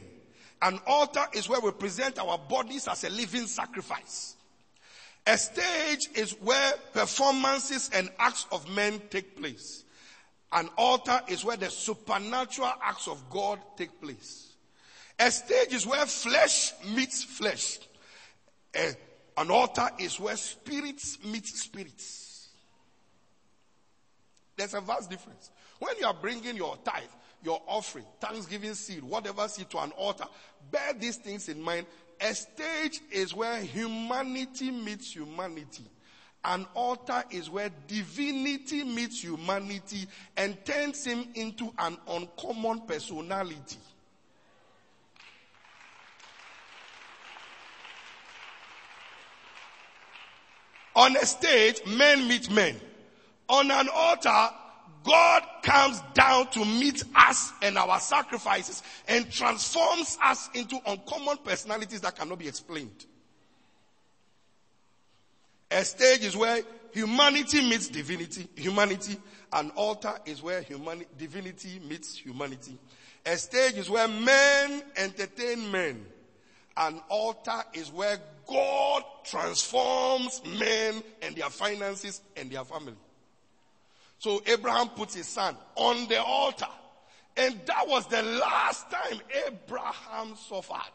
An 0.60 0.80
altar 0.86 1.24
is 1.34 1.48
where 1.48 1.60
we 1.60 1.70
present 1.70 2.18
our 2.18 2.36
bodies 2.36 2.88
as 2.88 3.04
a 3.04 3.10
living 3.10 3.46
sacrifice. 3.46 4.36
A 5.28 5.36
stage 5.36 6.08
is 6.14 6.32
where 6.40 6.72
performances 6.94 7.90
and 7.92 8.08
acts 8.18 8.46
of 8.50 8.66
men 8.70 8.98
take 9.10 9.36
place. 9.36 9.84
An 10.52 10.70
altar 10.78 11.20
is 11.28 11.44
where 11.44 11.58
the 11.58 11.68
supernatural 11.68 12.72
acts 12.82 13.06
of 13.08 13.22
God 13.28 13.60
take 13.76 14.00
place. 14.00 14.54
A 15.18 15.30
stage 15.30 15.74
is 15.74 15.86
where 15.86 16.06
flesh 16.06 16.72
meets 16.94 17.22
flesh. 17.22 17.78
A, 18.74 18.94
an 19.36 19.50
altar 19.50 19.90
is 19.98 20.18
where 20.18 20.36
spirits 20.36 21.18
meet 21.22 21.46
spirits. 21.46 22.48
There's 24.56 24.72
a 24.72 24.80
vast 24.80 25.10
difference. 25.10 25.50
When 25.78 25.94
you 26.00 26.06
are 26.06 26.14
bringing 26.14 26.56
your 26.56 26.78
tithe, 26.78 27.02
your 27.44 27.60
offering, 27.66 28.06
thanksgiving 28.18 28.72
seed, 28.72 29.04
whatever 29.04 29.46
seed 29.46 29.68
to 29.70 29.78
an 29.78 29.90
altar, 29.90 30.24
bear 30.70 30.94
these 30.94 31.16
things 31.16 31.50
in 31.50 31.60
mind. 31.60 31.86
A 32.20 32.34
stage 32.34 33.00
is 33.10 33.34
where 33.34 33.60
humanity 33.60 34.70
meets 34.70 35.14
humanity. 35.14 35.84
An 36.44 36.66
altar 36.74 37.24
is 37.30 37.50
where 37.50 37.70
divinity 37.86 38.84
meets 38.84 39.22
humanity 39.22 40.06
and 40.36 40.64
turns 40.64 41.04
him 41.04 41.28
into 41.34 41.72
an 41.78 41.96
uncommon 42.08 42.80
personality. 42.82 43.78
On 50.96 51.16
a 51.16 51.26
stage, 51.26 51.80
men 51.86 52.26
meet 52.26 52.50
men. 52.50 52.80
On 53.48 53.70
an 53.70 53.88
altar, 53.94 54.48
God 55.08 55.42
comes 55.62 56.02
down 56.12 56.48
to 56.48 56.64
meet 56.64 57.02
us 57.14 57.52
and 57.62 57.78
our 57.78 57.98
sacrifices 57.98 58.82
and 59.08 59.30
transforms 59.32 60.18
us 60.22 60.50
into 60.52 60.78
uncommon 60.86 61.38
personalities 61.38 62.02
that 62.02 62.14
cannot 62.14 62.38
be 62.38 62.46
explained. 62.46 63.06
A 65.70 65.82
stage 65.84 66.24
is 66.24 66.36
where 66.36 66.62
humanity 66.92 67.62
meets 67.62 67.88
divinity, 67.88 68.48
humanity. 68.54 69.16
An 69.50 69.70
altar 69.70 70.12
is 70.26 70.42
where 70.42 70.60
humanity, 70.60 71.08
divinity 71.16 71.80
meets 71.88 72.14
humanity. 72.14 72.76
A 73.24 73.36
stage 73.38 73.74
is 73.74 73.88
where 73.88 74.08
men 74.08 74.82
entertain 74.96 75.70
men. 75.70 76.04
An 76.76 77.00
altar 77.08 77.64
is 77.72 77.90
where 77.90 78.18
God 78.46 79.04
transforms 79.24 80.42
men 80.58 81.02
and 81.22 81.34
their 81.34 81.48
finances 81.48 82.20
and 82.36 82.50
their 82.50 82.64
family. 82.64 82.94
So 84.18 84.42
Abraham 84.46 84.88
puts 84.90 85.14
his 85.14 85.26
son 85.26 85.56
on 85.76 86.08
the 86.08 86.22
altar. 86.22 86.66
And 87.36 87.60
that 87.66 87.86
was 87.86 88.06
the 88.08 88.22
last 88.22 88.90
time 88.90 89.20
Abraham 89.46 90.34
suffered. 90.36 90.92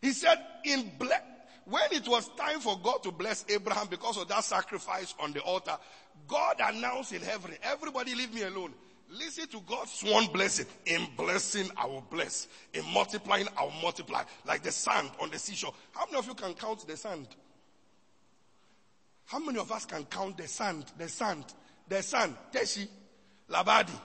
He 0.00 0.12
said, 0.12 0.38
in 0.64 0.92
ble- 0.98 1.08
when 1.64 1.82
it 1.90 2.06
was 2.06 2.28
time 2.36 2.60
for 2.60 2.78
God 2.80 3.02
to 3.02 3.10
bless 3.10 3.44
Abraham 3.48 3.88
because 3.88 4.16
of 4.16 4.28
that 4.28 4.44
sacrifice 4.44 5.14
on 5.18 5.32
the 5.32 5.40
altar, 5.40 5.76
God 6.28 6.56
announced 6.62 7.12
in 7.12 7.20
heaven, 7.20 7.52
everybody 7.62 8.14
leave 8.14 8.32
me 8.32 8.42
alone. 8.42 8.72
Listen 9.10 9.46
to 9.48 9.60
God's 9.66 9.90
sworn 9.92 10.26
blessing. 10.26 10.66
In 10.84 11.06
blessing, 11.16 11.68
I 11.76 11.86
will 11.86 12.04
bless. 12.10 12.48
In 12.72 12.84
multiplying, 12.92 13.46
I 13.56 13.64
will 13.64 13.74
multiply. 13.82 14.22
Like 14.44 14.62
the 14.62 14.72
sand 14.72 15.10
on 15.20 15.30
the 15.30 15.38
seashore. 15.38 15.74
How 15.92 16.06
many 16.06 16.18
of 16.18 16.26
you 16.26 16.34
can 16.34 16.54
count 16.54 16.86
the 16.86 16.96
sand? 16.96 17.28
How 19.26 19.40
many 19.40 19.58
of 19.58 19.72
us 19.72 19.84
can 19.84 20.04
count 20.04 20.36
the 20.36 20.46
sand? 20.46 20.86
The 20.96 21.08
sand. 21.08 21.44
The 21.88 22.02
sand. 22.02 22.36
Teshie. 22.52 22.88
Labadi. 23.50 24.00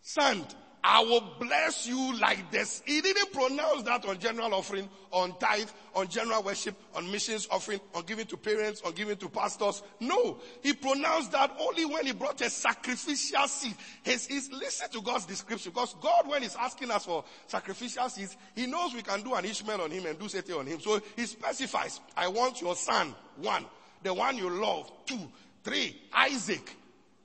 Sand. 0.00 0.54
I 0.82 1.00
will 1.02 1.34
bless 1.38 1.86
you 1.86 2.18
like 2.18 2.50
this. 2.50 2.82
He 2.86 3.00
didn't 3.02 3.32
pronounce 3.32 3.82
that 3.82 4.06
on 4.06 4.18
general 4.18 4.54
offering, 4.54 4.88
on 5.10 5.36
tithe, 5.38 5.68
on 5.94 6.08
general 6.08 6.42
worship, 6.42 6.76
on 6.94 7.10
missions 7.10 7.48
offering, 7.50 7.80
on 7.94 8.04
giving 8.04 8.26
to 8.26 8.36
parents, 8.36 8.80
on 8.82 8.92
giving 8.92 9.16
to 9.18 9.28
pastors. 9.28 9.82
No. 10.00 10.40
He 10.62 10.72
pronounced 10.72 11.32
that 11.32 11.54
only 11.60 11.84
when 11.84 12.06
he 12.06 12.12
brought 12.12 12.40
a 12.40 12.48
sacrificial 12.48 13.46
seed. 13.48 13.74
His, 14.02 14.26
his, 14.26 14.50
listen 14.52 14.88
to 14.90 15.02
God's 15.02 15.26
description. 15.26 15.72
Because 15.72 15.94
God, 16.00 16.26
when 16.26 16.42
he's 16.42 16.56
asking 16.56 16.90
us 16.92 17.04
for 17.04 17.24
sacrificial 17.48 18.08
seeds, 18.08 18.36
he 18.54 18.66
knows 18.66 18.94
we 18.94 19.02
can 19.02 19.20
do 19.22 19.34
an 19.34 19.44
Ishmael 19.44 19.82
on 19.82 19.90
him 19.90 20.06
and 20.06 20.18
do 20.18 20.28
Sete 20.28 20.52
on 20.52 20.66
him. 20.66 20.80
So 20.80 21.00
he 21.16 21.26
specifies, 21.26 22.00
I 22.16 22.28
want 22.28 22.62
your 22.62 22.76
son, 22.76 23.14
one 23.36 23.66
the 24.02 24.12
one 24.12 24.36
you 24.36 24.50
love. 24.50 24.90
Two, 25.06 25.20
three, 25.62 26.00
Isaac, 26.12 26.74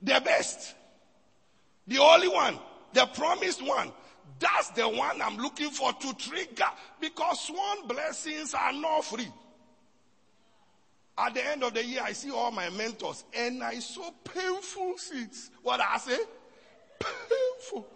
the 0.02 0.20
best, 0.24 0.74
the 1.86 1.98
only 1.98 2.28
one, 2.28 2.58
the 2.92 3.06
promised 3.06 3.62
one. 3.62 3.92
That's 4.38 4.70
the 4.70 4.88
one 4.88 5.22
I'm 5.22 5.36
looking 5.36 5.70
for 5.70 5.92
to 5.92 6.14
trigger 6.14 6.64
because 7.00 7.40
sworn 7.40 7.86
blessings 7.86 8.54
are 8.54 8.72
not 8.72 9.04
free. 9.04 9.28
At 11.16 11.34
the 11.34 11.46
end 11.46 11.62
of 11.62 11.74
the 11.74 11.84
year, 11.84 12.02
I 12.04 12.12
see 12.12 12.32
all 12.32 12.50
my 12.50 12.68
mentors 12.70 13.24
and 13.32 13.62
I 13.62 13.78
saw 13.78 14.10
painful 14.24 14.98
seats. 14.98 15.50
What 15.62 15.80
I 15.80 15.98
say? 15.98 16.18
Painful. 16.98 17.86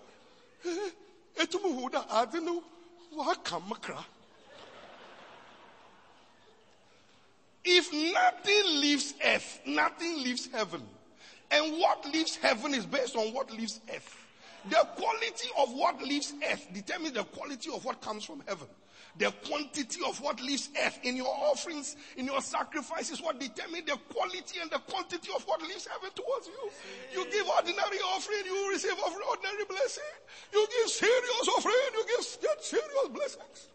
Don't 1.51 2.45
know 2.45 2.63
what 3.11 3.45
come 3.45 3.73
If 7.65 7.93
nothing 7.93 8.81
leaves 8.81 9.15
earth, 9.25 9.61
nothing 9.67 10.23
leaves 10.23 10.49
heaven. 10.53 10.83
And 11.51 11.79
what 11.79 12.05
leaves 12.13 12.37
heaven 12.37 12.75
is 12.75 12.87
based 12.87 13.17
on 13.17 13.33
what 13.33 13.51
leaves 13.51 13.81
earth. 13.95 14.17
The 14.69 14.87
quality 14.97 15.49
of 15.59 15.73
what 15.73 16.03
leaves 16.03 16.35
earth 16.51 16.67
determines 16.73 17.13
the 17.13 17.25
quality 17.25 17.71
of 17.73 17.85
what 17.85 18.01
comes 18.01 18.25
from 18.25 18.43
heaven. 18.47 18.67
The 19.17 19.33
quantity 19.47 20.01
of 20.07 20.21
what 20.21 20.41
leaves 20.41 20.69
earth 20.85 20.99
in 21.03 21.17
your 21.17 21.35
offerings, 21.51 21.97
in 22.17 22.27
your 22.27 22.41
sacrifices, 22.41 23.21
what 23.21 23.41
determines 23.41 23.87
the 23.87 23.97
quality 24.13 24.61
and 24.61 24.71
the 24.71 24.79
quantity 24.79 25.31
of 25.35 25.43
what 25.45 25.63
leaves 25.63 25.87
heaven 25.87 26.11
towards 26.15 26.47
you. 26.47 26.71
You 27.13 27.31
give 27.31 27.47
ordinary 27.49 27.99
offering, 28.15 28.45
you 28.45 28.71
receive 28.71 28.93
ordinary 28.93 29.65
blessing. 29.69 30.05
You 30.53 30.67
give 30.67 30.91
serious 30.91 31.49
offering, 31.57 31.75
you 31.95 32.05
give 32.07 32.25
serious 32.61 33.09
blessings. 33.13 33.69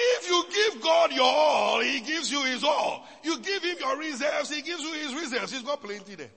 If 0.00 0.28
you 0.28 0.44
give 0.52 0.82
God 0.82 1.12
your 1.12 1.24
all, 1.24 1.80
He 1.80 2.00
gives 2.00 2.30
you 2.30 2.44
His 2.44 2.62
all. 2.62 3.06
You 3.22 3.38
give 3.40 3.62
Him 3.62 3.76
your 3.80 3.98
reserves, 3.98 4.50
He 4.50 4.62
gives 4.62 4.82
you 4.82 4.92
His 4.92 5.14
reserves. 5.14 5.52
He's 5.52 5.62
got 5.62 5.82
plenty 5.82 6.14
there. 6.14 6.30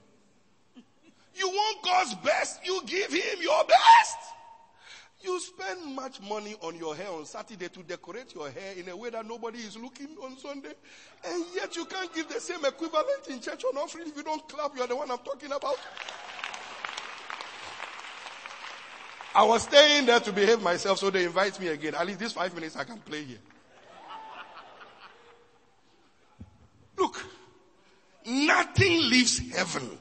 You 1.36 1.48
want 1.48 1.84
God's 1.84 2.16
best, 2.16 2.66
you 2.66 2.82
give 2.86 3.12
Him 3.12 3.42
your 3.42 3.64
best. 3.66 4.18
You 5.24 5.40
spend 5.40 5.96
much 5.96 6.20
money 6.22 6.56
on 6.62 6.76
your 6.76 6.96
hair 6.96 7.10
on 7.10 7.26
Saturday 7.26 7.70
to 7.70 7.84
decorate 7.84 8.34
your 8.34 8.50
hair 8.50 8.74
in 8.76 8.90
a 8.90 8.98
way 8.98 9.12
that 9.12 9.28
nobody 9.28 9.60
is 9.60 9.78
looking 9.78 10.10
on 10.24 10.36
Sunday. 10.38 10.74
And 11.24 11.46
yet 11.54 11.76
you 11.76 11.86
can't 11.86 12.12
give 12.14 12.28
the 12.28 12.40
same 12.40 12.66
equivalent 12.66 13.28
in 13.30 13.40
church 13.40 13.64
on 13.64 13.78
offering 13.78 14.08
if 14.08 14.18
you 14.18 14.24
don't 14.24 14.48
clap. 14.50 14.76
You're 14.76 14.88
the 14.88 14.96
one 14.96 15.12
I'm 15.12 15.20
talking 15.20 15.52
about. 15.52 15.78
I 19.34 19.44
was 19.44 19.64
staying 19.64 20.06
there 20.06 20.20
to 20.20 20.32
behave 20.34 20.62
myself, 20.62 21.00
so 21.00 21.10
they 21.10 21.26
invite 21.26 21.60
me 21.60 21.68
again. 21.68 21.96
At 21.96 22.06
least 22.06 22.20
these 22.20 22.34
five 22.34 22.54
minutes 22.54 22.76
I 22.76 22.84
can 22.84 22.98
play 23.00 23.24
here. 23.24 23.38
Look, 26.98 27.26
nothing 28.26 29.10
leaves 29.10 29.40
heaven 29.54 29.98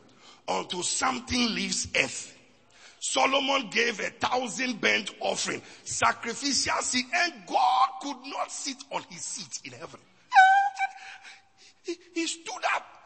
until 0.49 0.83
something 0.83 1.55
leaves 1.55 1.87
earth. 1.97 2.37
Solomon 2.99 3.71
gave 3.71 3.99
a 4.01 4.11
thousand 4.11 4.81
burnt 4.81 5.15
offering, 5.21 5.63
sacrificial 5.85 6.75
and 7.15 7.33
God 7.47 7.89
could 8.03 8.19
not 8.27 8.51
sit 8.53 8.77
on 8.91 9.03
his 9.09 9.23
seat 9.23 9.61
in 9.65 9.79
heaven. 9.79 10.01
He, 11.83 11.97
he 12.15 12.27
stood 12.27 12.63
up. 12.77 13.00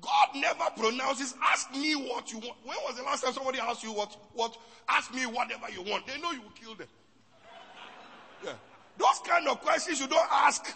God 0.00 0.28
never 0.34 0.64
pronounces, 0.76 1.34
ask 1.42 1.70
me 1.72 1.94
what 1.94 2.32
you 2.32 2.38
want. 2.38 2.56
When 2.64 2.76
was 2.86 2.96
the 2.96 3.02
last 3.02 3.24
time 3.24 3.32
somebody 3.32 3.58
asked 3.58 3.82
you 3.82 3.92
what, 3.92 4.16
what, 4.32 4.56
ask 4.88 5.12
me 5.14 5.26
whatever 5.26 5.70
you 5.70 5.82
want? 5.82 6.06
They 6.06 6.18
know 6.20 6.32
you 6.32 6.42
will 6.42 6.50
kill 6.50 6.74
them. 6.74 6.88
Yeah. 8.44 8.52
Those 8.96 9.20
kind 9.26 9.48
of 9.48 9.60
questions 9.60 10.00
you 10.00 10.06
don't 10.06 10.28
ask 10.30 10.74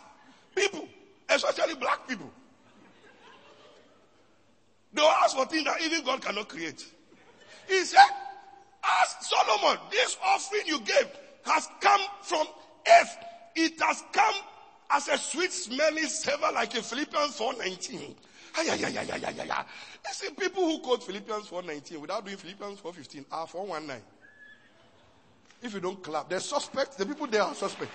people, 0.55 0.89
especially 1.29 1.75
black 1.75 2.07
people. 2.09 2.31
They'll 4.93 5.05
ask 5.07 5.37
for 5.37 5.47
things 5.47 5.65
that 5.65 5.81
even 5.83 6.05
God 6.05 6.23
cannot 6.23 6.49
create. 6.49 6.85
He 7.69 7.85
said, 7.85 8.01
Ask 8.85 9.23
Solomon, 9.23 9.79
this 9.91 10.17
offering 10.25 10.67
you 10.67 10.81
gave 10.81 11.09
has 11.45 11.69
come 11.81 12.01
from 12.23 12.47
earth. 13.01 13.17
It 13.57 13.81
has 13.81 14.03
come 14.13 14.35
as 14.91 15.09
a 15.09 15.17
sweet 15.17 15.53
smelling 15.53 16.07
savor 16.07 16.51
like 16.53 16.75
a 16.77 16.83
Philippians 16.83 17.39
4.19. 17.39 18.15
You 18.57 20.13
see, 20.13 20.31
people 20.31 20.65
who 20.65 20.79
quote 20.79 21.03
Philippians 21.03 21.49
4.19 21.49 21.99
without 21.99 22.25
doing 22.25 22.37
Philippians 22.37 22.81
4.15 22.81 23.25
are 23.33 23.47
419. 23.47 24.03
If 25.63 25.75
you 25.75 25.81
don't 25.81 26.03
clap, 26.03 26.29
they're 26.29 26.41
suspect. 26.41 26.99
The 26.99 27.07
people 27.07 27.27
there 27.27 27.43
are 27.43 27.55
suspect. 27.55 27.93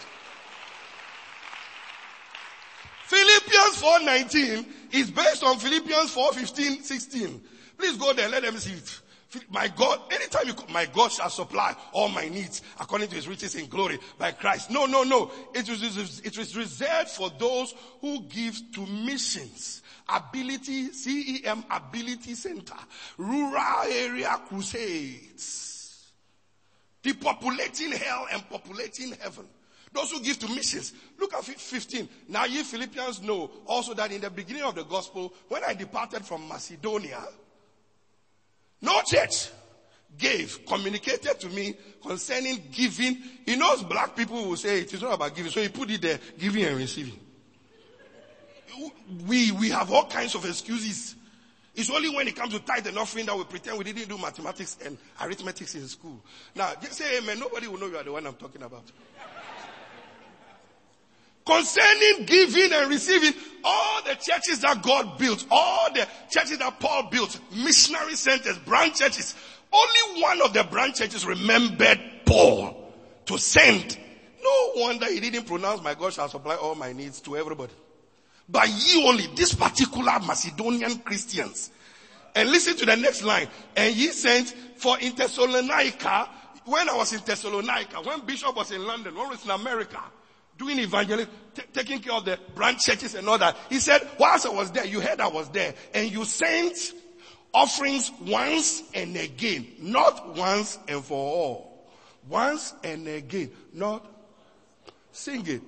Philippians 3.06 3.82
4.19 3.82 4.66
is 4.92 5.12
based 5.12 5.44
on 5.44 5.58
Philippians 5.58 6.14
4.15, 6.14 6.84
16. 6.84 7.42
Please 7.78 7.98
go 7.98 8.14
there, 8.14 8.30
let 8.30 8.44
them 8.44 8.58
see 8.58 8.74
it. 8.74 9.02
My 9.50 9.68
God, 9.68 10.02
anytime 10.12 10.48
you, 10.48 10.56
my 10.74 10.86
God 10.88 11.12
shall 11.12 11.30
supply 11.30 11.76
all 11.92 12.10
my 12.10 12.28
needs 12.30 12.64
according 12.80 13.10
to 13.10 13.16
his 13.16 13.28
riches 13.28 13.56
in 13.56 13.68
glory 13.68 14.00
by 14.18 14.32
Christ. 14.32 14.72
No, 14.72 14.86
no, 14.86 15.04
no. 15.04 15.32
It 15.54 15.70
was, 15.70 16.20
it 16.24 16.38
was 16.38 16.58
reserved 16.58 17.10
for 17.10 17.30
those 17.38 17.76
who 18.02 18.24
give 18.24 18.60
to 18.74 18.86
missions. 18.88 19.84
Ability, 20.08 20.90
CEM 20.90 21.64
Ability 21.70 22.34
Center. 22.34 22.74
Rural 23.18 23.84
area 23.92 24.40
crusades. 24.48 26.12
Depopulating 27.04 27.92
hell 27.92 28.28
and 28.32 28.50
populating 28.50 29.12
heaven. 29.22 29.46
Those 29.94 30.12
who 30.12 30.22
give 30.22 30.40
to 30.40 30.48
missions. 30.50 30.94
Look 31.20 31.34
at 31.34 31.44
15. 31.44 32.10
Now 32.28 32.46
ye 32.46 32.64
Philippians 32.64 33.22
know 33.22 33.52
also 33.66 33.94
that 33.94 34.12
in 34.12 34.22
the 34.22 34.30
beginning 34.30 34.64
of 34.64 34.76
the 34.76 34.84
gospel, 34.84 35.34
when 35.48 35.64
I 35.64 35.76
departed 35.76 36.26
from 36.26 36.48
Macedonia, 36.48 37.24
no 38.82 39.02
church 39.06 39.50
gave, 40.18 40.66
communicated 40.66 41.40
to 41.40 41.50
me 41.50 41.76
concerning 42.06 42.64
giving. 42.72 43.18
He 43.46 43.56
knows 43.56 43.84
black 43.84 44.16
people 44.16 44.46
will 44.46 44.58
say 44.58 44.82
it 44.82 44.94
is 44.94 45.02
not 45.02 45.14
about 45.14 45.36
giving, 45.36 45.52
so 45.52 45.62
he 45.62 45.70
put 45.70 45.90
it 45.90 46.02
there, 46.02 46.20
giving 46.38 46.64
and 46.66 46.78
receiving. 46.78 47.20
We, 49.28 49.52
we 49.52 49.70
have 49.70 49.92
all 49.92 50.06
kinds 50.06 50.36
of 50.36 50.46
excuses. 50.46 51.16
It's 51.76 51.90
only 51.90 52.10
when 52.10 52.28
it 52.28 52.36
comes 52.36 52.54
to 52.54 52.60
tithe 52.60 52.88
and 52.88 52.98
offering 52.98 53.26
that 53.26 53.38
we 53.38 53.44
pretend 53.46 53.78
we 53.78 53.84
didn't 53.86 54.10
do 54.10 54.18
mathematics 54.18 54.78
and 54.86 54.98
arithmetics 55.22 55.76
in 55.76 55.88
school. 55.88 56.20
Now, 56.56 56.74
just 56.82 56.94
say 56.94 57.18
amen. 57.18 57.40
Nobody 57.40 57.68
will 57.68 57.80
know 57.80 57.88
you 57.88 57.98
are 57.98 58.04
the 58.04 58.12
one 58.12 58.26
I'm 58.28 58.34
talking 58.36 58.64
about. 58.64 58.84
Concerning 61.50 62.26
giving 62.28 62.72
and 62.74 62.92
receiving, 62.92 63.34
all 63.64 64.04
the 64.04 64.14
churches 64.14 64.60
that 64.60 64.84
God 64.84 65.18
built, 65.18 65.46
all 65.50 65.92
the 65.92 66.08
churches 66.30 66.60
that 66.60 66.80
Paul 66.80 67.10
built, 67.10 67.40
missionary 67.52 68.14
centers, 68.14 68.60
branch 68.60 69.00
churches, 69.00 69.36
only 69.74 70.22
one 70.22 70.44
of 70.44 70.54
the 70.54 70.64
branch 70.66 70.98
churches 70.98 71.26
remembered 71.26 72.00
Paul 72.24 72.94
to 73.26 73.40
send. 73.40 73.98
No 74.44 74.72
wonder 74.76 75.12
he 75.12 75.20
didn't 75.20 75.48
pronounce 75.48 75.82
my 75.82 75.96
God 75.96 76.14
shall 76.14 76.30
supply 76.30 76.54
all 76.54 76.76
my 76.76 76.94
needs 76.94 77.20
to 77.22 77.36
everybody. 77.36 77.74
But 78.48 78.70
ye 78.70 79.04
only, 79.08 79.26
this 79.36 79.56
particular 79.56 80.20
Macedonian 80.20 81.00
Christians. 81.00 81.72
And 82.36 82.52
listen 82.52 82.78
to 82.78 82.86
the 82.86 82.96
next 82.96 83.24
line. 83.24 83.48
And 83.76 83.96
ye 83.96 84.10
sent 84.10 84.50
for 84.78 85.00
in 85.00 85.16
Thessalonica, 85.16 86.30
when 86.66 86.88
I 86.90 86.96
was 86.96 87.12
in 87.12 87.22
Thessalonica, 87.26 88.02
when 88.04 88.20
Bishop 88.22 88.56
was 88.56 88.70
in 88.70 88.86
London, 88.86 89.16
when 89.16 89.26
I 89.26 89.30
was 89.30 89.44
in 89.44 89.50
America, 89.50 90.00
doing 90.60 90.78
evangelism, 90.78 91.32
t- 91.56 91.64
taking 91.74 92.00
care 92.00 92.14
of 92.14 92.26
the 92.26 92.38
branch 92.54 92.84
churches 92.84 93.16
and 93.16 93.28
all 93.28 93.40
that. 93.40 93.58
He 93.70 93.80
said, 93.80 94.08
whilst 94.20 94.46
I 94.46 94.50
was 94.50 94.70
there, 94.72 94.86
you 94.86 95.00
heard 95.00 95.20
I 95.20 95.28
was 95.28 95.50
there, 95.50 95.74
and 95.96 96.12
you 96.12 96.26
sent 96.26 96.94
offerings 97.54 98.12
once 98.22 98.84
and 98.94 99.16
again, 99.16 99.68
not 99.80 100.36
once 100.36 100.78
and 100.88 101.04
for 101.04 101.16
all. 101.18 101.90
Once 102.28 102.76
and 102.84 103.08
again, 103.08 103.50
not 103.74 104.06
sing 105.12 105.48
it. 105.48 105.62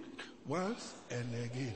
Once 0.45 0.93
and 1.09 1.33
again. 1.45 1.73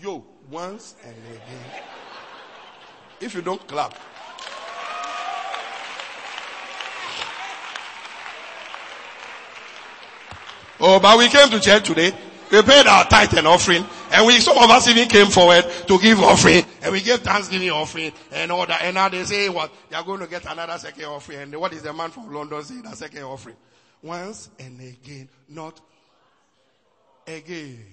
Yo, 0.00 0.24
once 0.50 0.94
and 1.04 1.16
again. 1.30 1.82
If 3.20 3.34
you 3.34 3.42
don't 3.42 3.66
clap, 3.66 3.98
Oh, 10.80 11.00
but 11.00 11.18
we 11.18 11.28
came 11.28 11.48
to 11.50 11.60
church 11.60 11.86
today. 11.86 12.12
We 12.50 12.62
paid 12.62 12.86
our 12.86 13.04
tithe 13.04 13.34
and 13.34 13.46
offering. 13.46 13.84
And 14.10 14.26
we, 14.26 14.40
some 14.40 14.56
of 14.56 14.70
us 14.70 14.88
even 14.88 15.08
came 15.08 15.26
forward 15.26 15.64
to 15.86 15.98
give 15.98 16.20
offering. 16.20 16.64
And 16.82 16.92
we 16.92 17.02
gave 17.02 17.20
thanksgiving 17.20 17.70
offering 17.70 18.12
and 18.32 18.50
all 18.50 18.66
that. 18.66 18.82
And 18.82 18.94
now 18.94 19.08
they 19.08 19.24
say 19.24 19.48
what? 19.48 19.70
They 19.90 19.96
are 19.96 20.04
going 20.04 20.20
to 20.20 20.26
get 20.26 20.50
another 20.50 20.78
second 20.78 21.04
offering. 21.04 21.40
And 21.40 21.56
what 21.56 21.72
is 21.72 21.82
the 21.82 21.92
man 21.92 22.10
from 22.10 22.32
London 22.32 22.62
saying? 22.62 22.86
A 22.86 22.96
second 22.96 23.22
offering. 23.22 23.56
Once 24.02 24.48
and 24.58 24.80
again. 24.80 25.28
Not 25.48 25.80
again. 27.26 27.84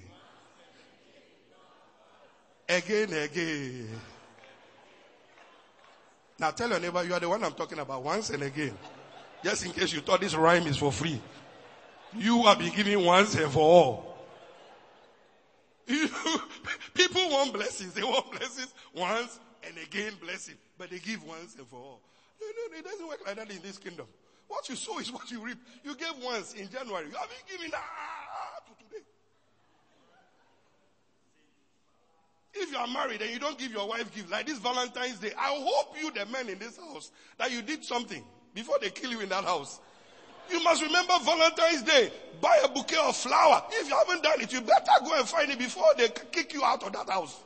Again, 2.70 3.14
again. 3.14 3.90
Now 6.40 6.52
tell 6.52 6.70
your 6.70 6.80
neighbor 6.80 7.04
you 7.04 7.14
are 7.14 7.20
the 7.20 7.30
one 7.30 7.44
I'm 7.44 7.54
talking 7.54 7.80
about. 7.80 8.04
Once 8.04 8.30
and 8.30 8.44
again. 8.44 8.78
Just 9.44 9.66
in 9.66 9.72
case 9.72 9.94
you 9.94 10.02
thought 10.02 10.22
this 10.22 10.34
rhyme 10.34 10.66
is 10.66 10.78
for 10.78 10.92
free. 10.92 11.22
You 12.18 12.44
have 12.44 12.60
been 12.60 12.74
given 12.74 13.04
once 13.04 13.36
and 13.36 13.52
for 13.52 13.60
all. 13.60 14.16
people 16.94 17.30
want 17.30 17.54
blessings. 17.54 17.94
They 17.94 18.04
want 18.04 18.32
blessings 18.32 18.74
once 18.94 19.40
and 19.68 19.78
again 19.78 20.14
blessing. 20.22 20.56
But 20.78 20.90
they 20.90 21.00
give 21.00 21.24
once 21.26 21.56
and 21.56 21.68
for 21.68 21.78
all. 21.78 22.02
No, 22.42 22.48
no, 22.48 22.78
it 22.78 22.84
doesn't 22.84 23.08
work 23.08 23.20
like 23.26 23.36
that 23.36 23.52
in 23.52 23.62
this 23.62 23.78
kingdom. 23.78 24.08
What 24.48 24.68
you 24.70 24.76
sow 24.76 25.00
is 25.00 25.12
what 25.12 25.30
you 25.32 25.44
reap. 25.44 25.58
You 25.84 25.96
gave 25.96 26.14
once 26.24 26.54
in 26.54 26.70
January. 26.70 27.08
You 27.08 27.16
haven't 27.16 27.44
given 27.50 27.72
ah, 27.74 28.60
to 28.68 28.84
today. 28.84 29.04
If 32.54 32.72
you 32.72 32.78
are 32.78 32.88
married 32.88 33.22
and 33.22 33.32
you 33.32 33.40
don't 33.40 33.58
give 33.58 33.72
your 33.72 33.88
wife 33.88 34.14
gift 34.16 34.32
like 34.32 34.48
this 34.48 34.60
Valentine's 34.60 35.20
Day, 35.20 35.32
I 35.38 35.50
hope 35.50 35.96
you, 36.02 36.12
the 36.12 36.26
men 36.28 36.48
in 36.48 36.60
this 36.60 36.78
house, 36.78 37.12
that 37.38 37.52
you 37.52 37.62
did 37.62 37.84
something 37.84 38.24
before 38.54 38.78
they 38.80 38.90
kill 38.90 39.12
you 39.12 39.20
in 39.20 39.30
that 39.30 39.44
house. 39.44 39.80
You 40.52 40.64
must 40.64 40.82
remember 40.82 41.14
Valentine's 41.24 41.84
Day. 41.84 42.12
Buy 42.42 42.60
a 42.64 42.68
bouquet 42.68 42.98
of 42.98 43.16
flower. 43.16 43.64
If 43.72 43.90
you 43.90 43.96
haven't 43.96 44.24
done 44.24 44.42
it, 44.42 44.52
you 44.54 44.62
better 44.62 44.92
go 45.04 45.18
and 45.18 45.28
find 45.28 45.50
it 45.52 45.58
before 45.58 45.88
they 45.98 46.10
kick 46.32 46.54
you 46.54 46.64
out 46.64 46.84
of 46.84 46.94
that 46.94 47.10
house. 47.10 47.42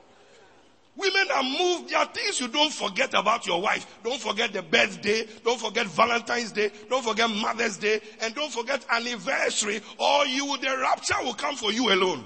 Women 0.95 1.27
are 1.33 1.43
moved. 1.43 1.89
There 1.89 1.97
are 1.97 2.05
things 2.07 2.41
you 2.41 2.49
don't 2.49 2.73
forget 2.73 3.13
about 3.13 3.47
your 3.47 3.61
wife. 3.61 3.99
Don't 4.03 4.19
forget 4.19 4.51
the 4.51 4.61
birthday. 4.61 5.25
Don't 5.45 5.59
forget 5.59 5.85
Valentine's 5.85 6.51
Day. 6.51 6.71
Don't 6.89 7.03
forget 7.03 7.29
Mother's 7.29 7.77
Day. 7.77 8.01
And 8.21 8.35
don't 8.35 8.51
forget 8.51 8.85
anniversary 8.89 9.81
or 9.97 10.25
you, 10.25 10.57
the 10.57 10.77
rapture 10.77 11.15
will 11.23 11.35
come 11.35 11.55
for 11.55 11.71
you 11.71 11.93
alone. 11.93 12.25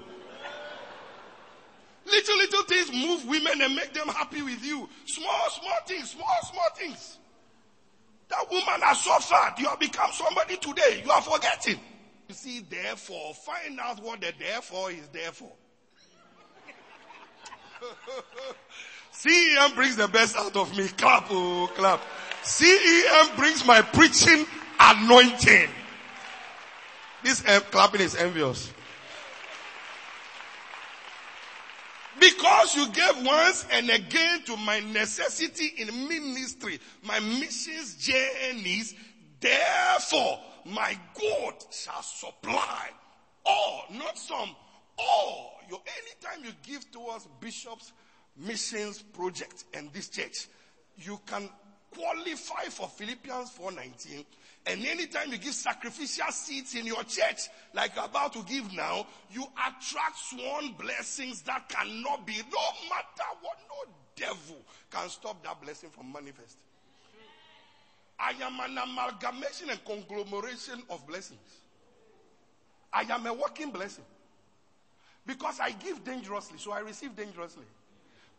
Little, 2.05 2.38
little 2.38 2.63
things 2.63 2.91
move 2.91 3.25
women 3.27 3.62
and 3.62 3.75
make 3.75 3.93
them 3.93 4.07
happy 4.07 4.41
with 4.41 4.63
you. 4.65 4.89
Small, 5.05 5.49
small 5.51 5.77
things, 5.86 6.12
small, 6.12 6.38
small 6.43 6.69
things. 6.75 7.19
That 8.34 8.50
woman 8.50 8.82
has 8.82 9.02
suffered. 9.02 9.60
You 9.60 9.67
have 9.67 9.80
become 9.80 10.10
somebody 10.12 10.58
today. 10.58 11.04
You 11.06 11.12
are 11.12 11.22
forgetting. 11.22 11.80
You 12.28 12.36
see, 12.36 12.65
therefore, 12.67 13.36
find 13.36 13.80
out 13.80 14.02
what 14.02 14.22
the 14.22 14.34
therefore 14.39 14.89
is 14.91 15.08
there 15.10 15.32
for. 15.32 15.52
CEM 19.13 19.76
brings 19.76 19.96
the 19.98 20.08
best 20.08 20.36
out 20.36 20.56
of 20.56 20.76
me. 20.76 20.88
Clap, 20.88 21.28
oh, 21.30 21.69
clap. 21.76 22.02
CEM 22.41 23.36
brings 23.36 23.63
my 23.65 23.82
preaching 23.82 24.48
anointing. 24.80 25.69
This 27.24 27.41
clapping 27.41 28.02
is 28.02 28.15
envious. 28.15 28.74
Because 32.19 32.76
you 32.76 32.89
gave 32.89 33.26
once 33.26 33.65
and 33.72 33.89
again 33.89 34.43
to 34.43 34.56
my 34.58 34.80
necessity 34.80 35.74
in 35.78 36.08
ministry, 36.08 36.52
my 37.13 37.19
missions 37.19 37.95
journeys, 37.95 38.95
therefore 39.39 40.39
my 40.65 40.97
God 41.19 41.54
shall 41.69 42.02
supply 42.02 42.89
all, 43.45 43.86
not 43.91 44.17
some, 44.17 44.56
all. 44.97 45.60
Your, 45.69 45.80
anytime 46.02 46.43
you 46.43 46.52
give 46.63 46.89
towards 46.91 47.28
bishops, 47.39 47.91
missions 48.36 49.02
project 49.02 49.65
and 49.76 49.91
this 49.93 50.10
church, 50.10 50.47
you 50.97 51.19
can 51.28 51.49
qualify 51.91 52.63
for 52.69 52.88
Philippians 52.88 53.52
4:19 53.52 54.26
and 54.65 54.84
anytime 54.84 55.32
you 55.32 55.38
give 55.38 55.54
sacrificial 55.54 56.32
seats 56.32 56.73
in 56.73 56.88
your 56.88 57.04
church 57.04 57.49
like 57.76 57.95
you're 57.95 58.06
about 58.06 58.34
to 58.34 58.41
give 58.43 58.73
now 58.73 59.06
you 59.32 59.43
attract 59.43 60.17
sworn 60.17 60.71
blessings 60.80 61.43
that 61.43 61.69
cannot 61.69 62.26
be 62.26 62.34
no 62.34 62.89
matter 62.89 63.30
what 63.41 63.60
no 63.69 63.93
devil 64.15 64.58
can 64.89 65.08
stop 65.08 65.43
that 65.43 65.62
blessing 65.62 65.91
from 65.91 66.12
manifest 66.12 66.58
I 68.23 68.31
am 68.41 68.59
an 68.59 68.77
amalgamation 68.77 69.69
and 69.69 69.83
conglomeration 69.83 70.81
of 70.89 71.05
blessings 71.05 71.62
I 72.91 73.01
am 73.01 73.25
a 73.27 73.33
working 73.33 73.71
blessing 73.71 74.05
because 75.25 75.59
I 75.59 75.71
give 75.71 76.03
dangerously 76.03 76.57
so 76.57 76.71
I 76.71 76.79
receive 76.79 77.15
dangerously 77.15 77.65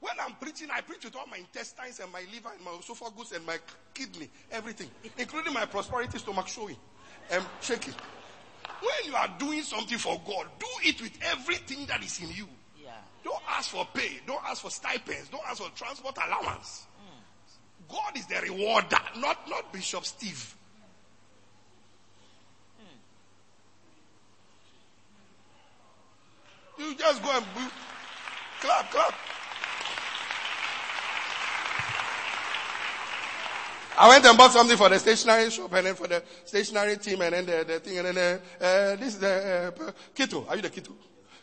when 0.04 0.14
I'm 0.20 0.34
preaching, 0.34 0.68
I 0.70 0.82
preach 0.82 1.04
with 1.04 1.16
all 1.16 1.26
my 1.26 1.38
intestines 1.38 1.98
and 1.98 2.12
my 2.12 2.20
liver 2.30 2.50
and 2.54 2.62
my 2.62 2.72
esophagus 2.72 3.32
and 3.32 3.46
my 3.46 3.56
kidney, 3.94 4.28
everything, 4.50 4.90
including 5.16 5.54
my 5.54 5.64
prosperity 5.64 6.18
stomach 6.18 6.46
showing 6.46 6.76
and 7.30 7.42
shaking. 7.62 7.94
When 8.80 9.10
you 9.10 9.16
are 9.16 9.34
doing 9.38 9.62
something 9.62 9.96
for 9.96 10.20
God, 10.26 10.46
do 10.58 10.66
it 10.82 11.00
with 11.00 11.18
everything 11.22 11.86
that 11.86 12.04
is 12.04 12.20
in 12.20 12.28
you. 12.32 12.46
Yeah. 12.82 12.90
Don't 13.24 13.40
ask 13.48 13.70
for 13.70 13.88
pay. 13.94 14.20
Don't 14.26 14.44
ask 14.44 14.60
for 14.60 14.70
stipends. 14.70 15.30
Don't 15.30 15.40
ask 15.48 15.62
for 15.62 15.70
transport 15.70 16.18
allowance. 16.18 16.86
God 17.88 18.16
is 18.16 18.26
the 18.26 18.40
rewarder, 18.40 18.98
not, 19.18 19.48
not 19.48 19.72
Bishop 19.72 20.04
Steve. 20.04 20.54
Mm. 26.78 26.88
You 26.90 26.94
just 26.96 27.22
go 27.22 27.30
and 27.36 27.44
clap, 28.60 28.90
clap. 28.90 29.14
I 33.96 34.08
went 34.08 34.24
and 34.26 34.36
bought 34.36 34.50
something 34.50 34.76
for 34.76 34.88
the 34.88 34.98
stationery 34.98 35.50
shop 35.50 35.72
and 35.72 35.86
then 35.86 35.94
for 35.94 36.08
the 36.08 36.22
stationery 36.44 36.96
team 36.96 37.20
and 37.22 37.32
then 37.34 37.46
the, 37.46 37.64
the 37.64 37.80
thing 37.80 37.98
and 37.98 38.16
then 38.16 38.40
uh, 38.60 38.64
uh, 38.64 38.96
this 38.96 39.14
is 39.14 39.18
the 39.20 39.72
uh, 39.76 39.92
Kito. 40.14 40.48
Are 40.48 40.56
you 40.56 40.62
the 40.62 40.70
Kito? 40.70 40.92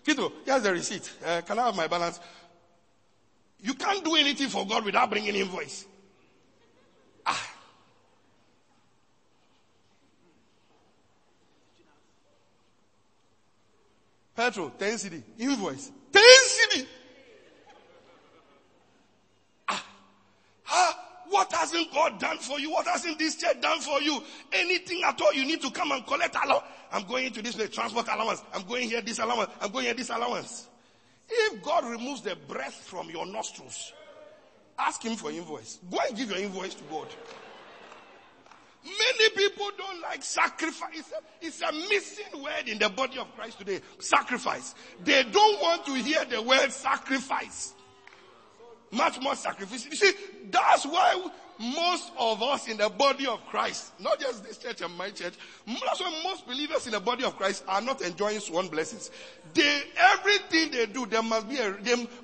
Kito, 0.05 0.31
here's 0.45 0.61
the 0.61 0.71
receipt. 0.71 1.11
Uh, 1.25 1.41
can 1.41 1.59
I 1.59 1.65
have 1.67 1.75
my 1.77 1.87
balance? 1.87 2.19
You 3.61 3.73
can't 3.75 4.03
do 4.03 4.15
anything 4.15 4.49
for 4.49 4.67
God 4.67 4.83
without 4.83 5.09
bringing 5.09 5.35
invoice. 5.35 5.85
Ah. 7.25 7.49
Petrol, 14.35 14.71
10 14.71 14.97
CD. 14.97 15.23
Invoice. 15.39 15.91
10 16.11 16.23
CD. 16.45 16.87
Ah. 19.67 19.85
Ah. 20.69 20.97
What 21.29 21.51
hasn't 21.53 21.93
God 21.93 22.19
done 22.19 22.37
for 22.39 22.59
you? 22.59 22.71
What 22.71 22.85
hasn't 22.87 23.17
this 23.17 23.35
church 23.37 23.61
done 23.61 23.79
for 23.79 24.01
you? 24.01 24.21
Anything 24.51 25.01
at 25.05 25.19
all, 25.21 25.33
you 25.33 25.45
need 25.45 25.61
to 25.61 25.71
come 25.71 25.91
and 25.91 26.05
collect 26.05 26.35
allowance. 26.35 26.65
I'm 26.91 27.07
going 27.07 27.31
to 27.31 27.41
this 27.41 27.55
place, 27.55 27.69
transport 27.69 28.07
allowance. 28.13 28.43
I'm 28.53 28.67
going 28.67 28.89
here, 28.89 29.01
this 29.01 29.19
allowance. 29.19 29.49
I'm 29.61 29.71
going 29.71 29.85
here, 29.85 29.93
this 29.93 30.09
allowance. 30.09 30.67
If 31.29 31.63
God 31.63 31.85
removes 31.85 32.21
the 32.21 32.35
breath 32.35 32.73
from 32.73 33.09
your 33.09 33.25
nostrils, 33.25 33.93
ask 34.81 35.03
Him 35.03 35.15
for 35.15 35.31
invoice. 35.31 35.79
Go 35.89 35.97
and 36.07 36.17
give 36.17 36.29
your 36.29 36.39
invoice 36.39 36.75
to 36.75 36.83
God. 36.85 37.07
Many 38.83 39.29
people 39.35 39.69
don't 39.77 40.01
like 40.01 40.23
sacrifice. 40.23 41.13
It's 41.39 41.61
a, 41.61 41.71
missing 41.71 42.41
word 42.41 42.67
in 42.67 42.79
the 42.79 42.89
body 42.89 43.19
of 43.19 43.33
Christ 43.35 43.59
today. 43.59 43.79
Sacrifice. 43.99 44.73
They 45.03 45.23
don't 45.23 45.61
want 45.61 45.85
to 45.85 45.93
hear 45.93 46.25
the 46.25 46.41
word 46.41 46.71
sacrifice 46.71 47.75
much 48.91 49.19
more 49.21 49.35
sacrifice. 49.35 49.85
You 49.85 49.95
see, 49.95 50.11
that's 50.49 50.85
why 50.85 51.29
most 51.59 52.11
of 52.17 52.41
us 52.43 52.67
in 52.67 52.77
the 52.77 52.89
body 52.89 53.25
of 53.27 53.43
Christ, 53.47 53.93
not 53.99 54.19
just 54.19 54.43
this 54.43 54.57
church 54.57 54.81
and 54.81 54.95
my 54.97 55.09
church, 55.09 55.33
that's 55.65 56.01
why 56.01 56.21
most 56.23 56.45
believers 56.45 56.85
in 56.85 56.93
the 56.93 56.99
body 56.99 57.23
of 57.23 57.37
Christ 57.37 57.63
are 57.67 57.81
not 57.81 58.01
enjoying 58.01 58.39
sworn 58.39 58.67
blessings. 58.67 59.11
They, 59.53 59.81
everything 59.97 60.71
they 60.71 60.85
do, 60.87 61.05
there 61.05 61.23
must 61.23 61.47
be 61.49 61.57
a, 61.57 61.71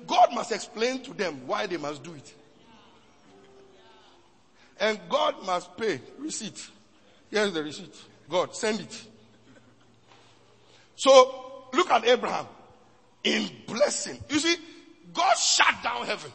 God 0.06 0.34
must 0.34 0.52
explain 0.52 1.02
to 1.02 1.14
them 1.14 1.46
why 1.46 1.66
they 1.66 1.76
must 1.76 2.02
do 2.02 2.14
it. 2.14 2.34
And 4.80 4.98
God 5.08 5.44
must 5.44 5.76
pay 5.76 6.00
receipt. 6.18 6.68
Here's 7.30 7.52
the 7.52 7.62
receipt. 7.62 7.94
God, 8.28 8.54
send 8.54 8.80
it. 8.80 9.04
So, 10.96 11.66
look 11.72 11.90
at 11.90 12.06
Abraham 12.06 12.46
in 13.24 13.48
blessing. 13.66 14.18
You 14.28 14.38
see, 14.38 14.56
God 15.12 15.36
shut 15.36 15.82
down 15.82 16.06
heaven. 16.06 16.30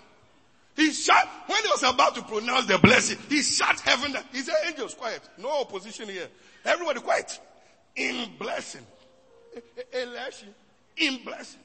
He 0.75 0.91
shut, 0.91 1.29
when 1.45 1.61
he 1.61 1.69
was 1.69 1.83
about 1.83 2.15
to 2.15 2.23
pronounce 2.23 2.65
the 2.65 2.79
blessing, 2.79 3.17
he 3.29 3.41
shut 3.41 3.79
heaven 3.81 4.11
down. 4.11 4.23
He 4.31 4.39
said, 4.39 4.55
angels, 4.65 4.93
quiet. 4.95 5.21
No 5.37 5.61
opposition 5.61 6.09
here. 6.09 6.27
Everybody 6.65 6.99
quiet. 6.99 7.39
In 7.95 8.29
blessing. 8.39 8.81
In 10.97 11.23
blessing. 11.23 11.59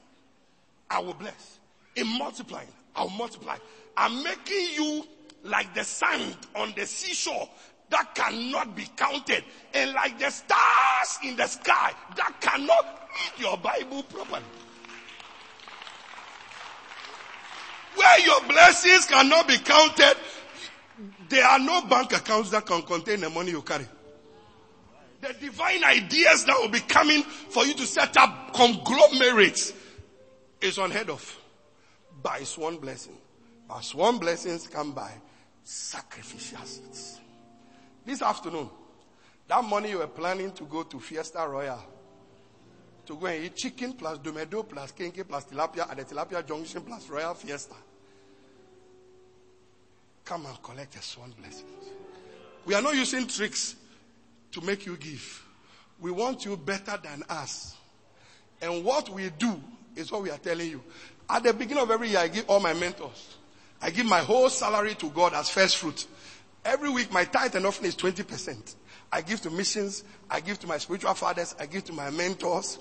I 0.89 0.99
will 0.99 1.13
bless. 1.13 1.59
In 1.95 2.07
multiplying, 2.17 2.67
I 2.95 3.03
will 3.03 3.09
multiply. 3.11 3.57
I'm 3.97 4.23
making 4.23 4.67
you 4.75 5.03
like 5.43 5.73
the 5.73 5.83
sand 5.83 6.35
on 6.55 6.73
the 6.75 6.85
seashore 6.85 7.49
that 7.89 8.13
cannot 8.13 8.75
be 8.75 8.87
counted. 8.95 9.43
And 9.73 9.93
like 9.93 10.19
the 10.19 10.29
stars 10.29 11.19
in 11.23 11.35
the 11.35 11.47
sky 11.47 11.91
that 12.15 12.41
cannot 12.41 13.09
read 13.09 13.41
your 13.41 13.57
Bible 13.57 14.03
properly. 14.03 14.43
Where 17.95 18.19
your 18.19 18.41
blessings 18.41 19.05
cannot 19.07 19.47
be 19.47 19.57
counted, 19.57 20.15
there 21.27 21.45
are 21.45 21.59
no 21.59 21.81
bank 21.81 22.13
accounts 22.13 22.51
that 22.51 22.65
can 22.65 22.81
contain 22.83 23.21
the 23.21 23.29
money 23.29 23.51
you 23.51 23.61
carry. 23.61 23.87
The 25.21 25.33
divine 25.33 25.83
ideas 25.83 26.45
that 26.45 26.57
will 26.59 26.69
be 26.69 26.79
coming 26.79 27.23
for 27.23 27.65
you 27.65 27.73
to 27.73 27.85
set 27.85 28.15
up 28.15 28.53
conglomerates 28.53 29.73
is 30.61 30.77
unheard 30.77 31.09
of 31.09 31.37
by 32.21 32.39
one 32.57 32.77
blessing. 32.77 33.17
But 33.69 33.81
sworn 33.81 34.17
blessings 34.17 34.67
come 34.67 34.91
by 34.91 35.11
sacrificial 35.63 36.65
seeds. 36.65 37.19
This 38.05 38.21
afternoon, 38.21 38.69
that 39.47 39.63
money 39.63 39.91
you 39.91 39.99
were 39.99 40.07
planning 40.07 40.51
to 40.53 40.63
go 40.63 40.83
to 40.83 40.99
Fiesta 40.99 41.47
Royale 41.47 41.85
to 43.09 43.15
go 43.15 43.25
and 43.25 43.43
eat 43.43 43.55
chicken 43.55 43.93
plus 43.93 44.19
domedo 44.19 44.67
plus 44.69 44.91
kenkey 44.91 45.27
plus 45.27 45.45
tilapia 45.45 45.89
at 45.89 45.97
the 45.97 46.05
tilapia 46.05 46.45
junction 46.45 46.83
plus 46.83 47.09
royal 47.09 47.33
fiesta. 47.33 47.73
Come 50.23 50.45
and 50.45 50.61
collect 50.61 50.95
a 50.95 51.01
swan 51.01 51.33
blessing. 51.39 51.65
We 52.67 52.75
are 52.75 52.83
not 52.83 52.93
using 52.93 53.25
tricks 53.25 53.75
to 54.51 54.61
make 54.61 54.85
you 54.85 54.95
give. 54.95 55.43
We 55.99 56.11
want 56.11 56.45
you 56.45 56.55
better 56.55 56.99
than 57.01 57.23
us. 57.27 57.75
And 58.61 58.83
what 58.85 59.09
we 59.09 59.31
do 59.31 59.59
is 59.95 60.11
what 60.11 60.21
we 60.21 60.29
are 60.29 60.37
telling 60.37 60.69
you. 60.69 60.83
At 61.27 61.41
the 61.41 61.53
beginning 61.53 61.81
of 61.81 61.89
every 61.89 62.09
year, 62.09 62.19
I 62.19 62.27
give 62.27 62.47
all 62.47 62.59
my 62.59 62.75
mentors. 62.75 63.37
I 63.81 63.89
give 63.91 64.05
my 64.05 64.19
whole 64.19 64.49
salary 64.49 64.95
to 64.95 65.09
God 65.09 65.33
as 65.33 65.49
first 65.49 65.77
fruit. 65.77 66.07
Every 66.65 66.89
week, 66.89 67.11
my 67.11 67.23
tithe 67.23 67.55
and 67.55 67.65
offering 67.65 67.87
is 67.87 67.95
20%. 67.95 68.75
I 69.11 69.21
give 69.21 69.41
to 69.41 69.49
missions. 69.49 70.03
I 70.29 70.39
give 70.39 70.59
to 70.59 70.67
my 70.67 70.77
spiritual 70.77 71.13
fathers. 71.13 71.55
I 71.59 71.65
give 71.65 71.85
to 71.85 71.93
my 71.93 72.09
mentors. 72.09 72.77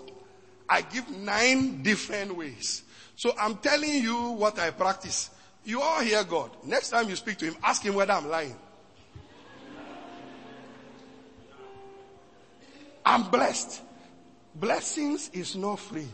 I 0.69 0.83
give 0.83 1.09
nine 1.11 1.83
different 1.83 2.37
ways. 2.37 2.83
So 3.17 3.35
I'm 3.39 3.57
telling 3.57 3.95
you 3.95 4.31
what 4.31 4.59
I 4.59 4.71
practice. 4.71 5.31
You 5.65 5.81
all 5.81 6.01
hear 6.01 6.25
God. 6.25 6.51
Next 6.65 6.91
time 6.91 7.09
you 7.09 7.17
speak 7.17 7.39
to 7.39 7.47
him, 7.47 7.57
ask 7.63 7.83
him 7.83 7.95
whether 7.95 8.13
I'm 8.13 8.29
lying. 8.29 8.57
I'm 13.05 13.31
blessed. 13.31 13.83
Blessings 14.55 15.31
is 15.33 15.57
not 15.57 15.79
free. 15.79 16.09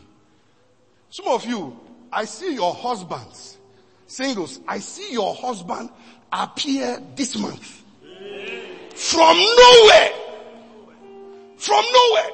Some 1.09 1.27
of 1.27 1.45
you, 1.45 1.77
I 2.11 2.25
see 2.25 2.53
your 2.53 2.73
husbands, 2.73 3.57
singles, 4.07 4.59
I 4.67 4.79
see 4.79 5.11
your 5.13 5.33
husband 5.35 5.89
appear 6.31 7.01
this 7.15 7.37
month. 7.37 7.83
From 8.95 9.37
nowhere. 9.37 10.09
From 11.57 11.83
nowhere. 11.93 12.29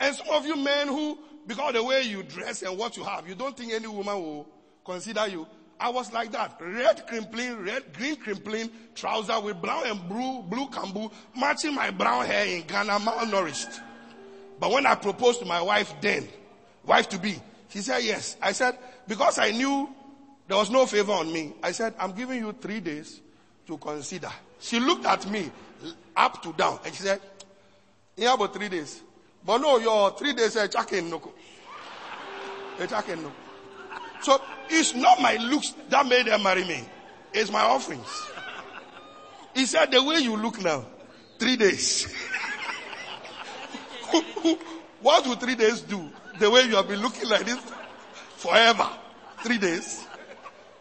And 0.00 0.14
some 0.14 0.28
of 0.30 0.46
you 0.46 0.56
men 0.56 0.88
who, 0.88 1.18
because 1.46 1.68
of 1.68 1.74
the 1.74 1.82
way 1.82 2.02
you 2.02 2.22
dress 2.22 2.62
and 2.62 2.76
what 2.76 2.96
you 2.96 3.04
have, 3.04 3.28
you 3.28 3.34
don't 3.34 3.56
think 3.56 3.72
any 3.72 3.86
woman 3.86 4.14
will 4.14 4.46
consider 4.84 5.26
you. 5.28 5.46
I 5.78 5.90
was 5.90 6.12
like 6.12 6.32
that. 6.32 6.56
Red 6.60 7.06
crimpling, 7.06 7.58
red, 7.58 7.92
green 7.92 8.16
crimpling, 8.16 8.70
trouser 8.94 9.38
with 9.40 9.60
brown 9.60 9.86
and 9.86 10.08
blue, 10.08 10.42
blue 10.42 10.68
kambu, 10.68 11.12
matching 11.36 11.74
my 11.74 11.90
brown 11.90 12.24
hair 12.24 12.46
in 12.46 12.62
Ghana, 12.66 12.98
malnourished. 12.98 13.80
But 14.58 14.70
when 14.70 14.86
I 14.86 14.94
proposed 14.94 15.40
to 15.40 15.46
my 15.46 15.60
wife 15.60 15.92
then, 16.00 16.28
wife 16.84 17.08
to 17.10 17.18
be, 17.18 17.36
she 17.76 17.82
said 17.82 18.02
yes. 18.04 18.38
I 18.40 18.52
said, 18.52 18.78
because 19.06 19.38
I 19.38 19.50
knew 19.50 19.86
there 20.48 20.56
was 20.56 20.70
no 20.70 20.86
favor 20.86 21.12
on 21.12 21.30
me, 21.30 21.52
I 21.62 21.72
said, 21.72 21.92
I'm 21.98 22.12
giving 22.12 22.38
you 22.38 22.54
three 22.58 22.80
days 22.80 23.20
to 23.66 23.76
consider. 23.76 24.30
She 24.58 24.80
looked 24.80 25.04
at 25.04 25.28
me 25.30 25.50
up 26.16 26.42
to 26.42 26.54
down 26.54 26.78
and 26.86 26.94
she 26.94 27.02
said, 27.02 27.20
yeah, 28.16 28.32
about 28.32 28.54
three 28.54 28.70
days. 28.70 29.02
But 29.44 29.58
no, 29.58 29.76
your 29.76 30.10
three 30.12 30.32
days, 30.32 30.56
eh, 30.56 30.68
no. 31.02 31.20
Eh, 32.80 32.84
A 32.84 32.86
check 32.86 33.10
in 33.10 33.22
no. 33.22 33.32
So 34.22 34.40
it's 34.70 34.94
not 34.94 35.20
my 35.20 35.36
looks 35.36 35.74
that 35.90 36.06
made 36.06 36.28
them 36.28 36.42
marry 36.44 36.64
me. 36.64 36.82
It's 37.34 37.52
my 37.52 37.60
offerings. 37.60 38.08
He 39.54 39.66
said, 39.66 39.90
the 39.90 40.02
way 40.02 40.20
you 40.20 40.34
look 40.38 40.62
now, 40.62 40.86
three 41.38 41.56
days. 41.56 42.10
what 45.02 45.26
will 45.26 45.36
three 45.36 45.56
days 45.56 45.82
do? 45.82 46.10
The 46.38 46.50
way 46.50 46.62
you 46.62 46.76
have 46.76 46.88
been 46.88 47.00
looking 47.00 47.28
like 47.28 47.46
this 47.46 47.58
forever. 48.36 48.88
Three 49.42 49.58
days. 49.58 50.06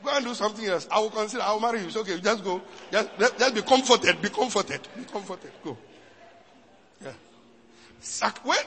Go 0.03 0.11
and 0.11 0.25
do 0.25 0.33
something 0.33 0.65
else. 0.65 0.87
I 0.91 0.99
will 0.99 1.09
consider, 1.09 1.43
I 1.43 1.53
will 1.53 1.61
marry 1.61 1.79
you. 1.79 1.87
It's 1.87 1.97
okay. 1.97 2.19
Just 2.19 2.43
go. 2.43 2.61
Just, 2.91 3.09
just 3.17 3.55
be 3.55 3.61
comforted. 3.61 4.21
Be 4.21 4.29
comforted. 4.29 4.81
Be 4.95 5.03
comforted. 5.05 5.51
Go. 5.63 5.77
Yeah. 7.03 7.11
When, 8.43 8.57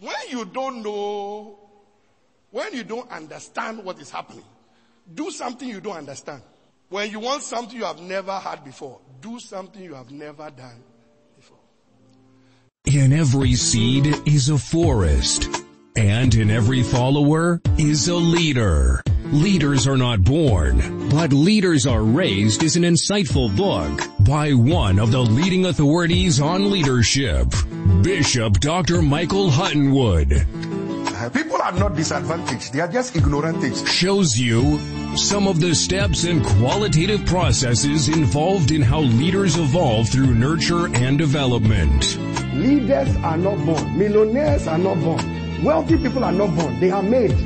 when 0.00 0.14
you 0.30 0.44
don't 0.44 0.82
know, 0.82 1.58
when 2.50 2.72
you 2.74 2.84
don't 2.84 3.10
understand 3.10 3.84
what 3.84 4.00
is 4.00 4.10
happening, 4.10 4.44
do 5.14 5.30
something 5.30 5.68
you 5.68 5.80
don't 5.80 5.96
understand. 5.96 6.42
When 6.90 7.10
you 7.10 7.20
want 7.20 7.42
something 7.42 7.76
you 7.76 7.84
have 7.84 8.00
never 8.00 8.38
had 8.38 8.64
before, 8.64 9.00
do 9.20 9.40
something 9.40 9.82
you 9.82 9.94
have 9.94 10.10
never 10.10 10.50
done 10.50 10.82
before. 11.34 11.58
In 12.84 13.12
every 13.12 13.54
seed 13.54 14.14
is 14.26 14.50
a 14.50 14.58
forest, 14.58 15.48
and 15.96 16.34
in 16.34 16.50
every 16.50 16.82
follower 16.82 17.60
is 17.78 18.08
a 18.08 18.14
leader. 18.14 19.02
Leaders 19.26 19.86
are 19.86 19.96
not 19.96 20.22
born, 20.22 21.08
but 21.08 21.32
leaders 21.32 21.86
are 21.86 22.02
raised 22.02 22.62
is 22.62 22.76
an 22.76 22.82
insightful 22.82 23.54
book 23.56 24.00
by 24.20 24.52
one 24.52 24.98
of 24.98 25.10
the 25.10 25.20
leading 25.20 25.66
authorities 25.66 26.40
on 26.40 26.70
leadership, 26.70 27.46
Bishop 28.02 28.60
Dr. 28.60 29.00
Michael 29.02 29.50
Huttonwood. 29.50 30.46
Uh, 31.22 31.28
people 31.30 31.56
are 31.62 31.72
not 31.72 31.94
disadvantaged, 31.94 32.72
they 32.72 32.80
are 32.80 32.88
just 32.88 33.14
ignorant. 33.16 33.60
Things. 33.60 33.88
Shows 33.88 34.38
you 34.38 34.78
some 35.16 35.46
of 35.46 35.60
the 35.60 35.74
steps 35.74 36.24
and 36.24 36.44
qualitative 36.44 37.24
processes 37.26 38.08
involved 38.08 38.70
in 38.70 38.82
how 38.82 39.00
leaders 39.00 39.56
evolve 39.56 40.08
through 40.08 40.34
nurture 40.34 40.94
and 40.94 41.18
development. 41.18 42.18
Leaders 42.54 43.08
are 43.22 43.36
not 43.36 43.64
born, 43.64 43.98
millionaires 43.98 44.66
are 44.66 44.78
not 44.78 44.98
born, 45.00 45.20
wealthy 45.62 45.96
people 45.96 46.24
are 46.24 46.32
not 46.32 46.54
born, 46.56 46.78
they 46.80 46.90
are 46.90 47.02
made. 47.02 47.36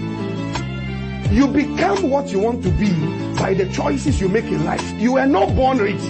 You 1.30 1.48
become 1.48 2.08
what 2.08 2.30
you 2.30 2.38
want 2.38 2.62
to 2.62 2.70
be 2.70 2.90
by 3.36 3.54
the 3.54 3.68
choices 3.72 4.20
you 4.20 4.28
make 4.28 4.44
in 4.44 4.64
life. 4.64 4.82
You 4.92 5.14
were 5.14 5.26
not 5.26 5.54
born 5.54 5.78
rich. 5.78 6.00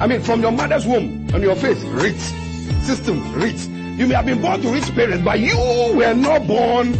I 0.00 0.06
mean, 0.06 0.20
from 0.22 0.40
your 0.42 0.50
mother's 0.50 0.86
womb, 0.86 1.28
on 1.34 1.42
your 1.42 1.54
face, 1.54 1.80
rich. 1.84 2.20
System, 2.84 3.32
rich. 3.34 3.66
You 3.96 4.06
may 4.06 4.14
have 4.14 4.26
been 4.26 4.42
born 4.42 4.60
to 4.62 4.68
rich 4.70 4.92
parents, 4.94 5.24
but 5.24 5.38
you 5.38 5.56
were 5.94 6.14
not 6.14 6.46
born 6.46 6.92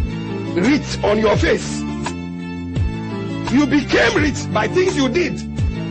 rich 0.55 1.03
on 1.03 1.19
your 1.19 1.37
face. 1.37 1.81
You 3.53 3.67
became 3.67 4.15
rich 4.17 4.53
by 4.53 4.69
things 4.69 4.97
you 4.97 5.09
did, 5.09 5.41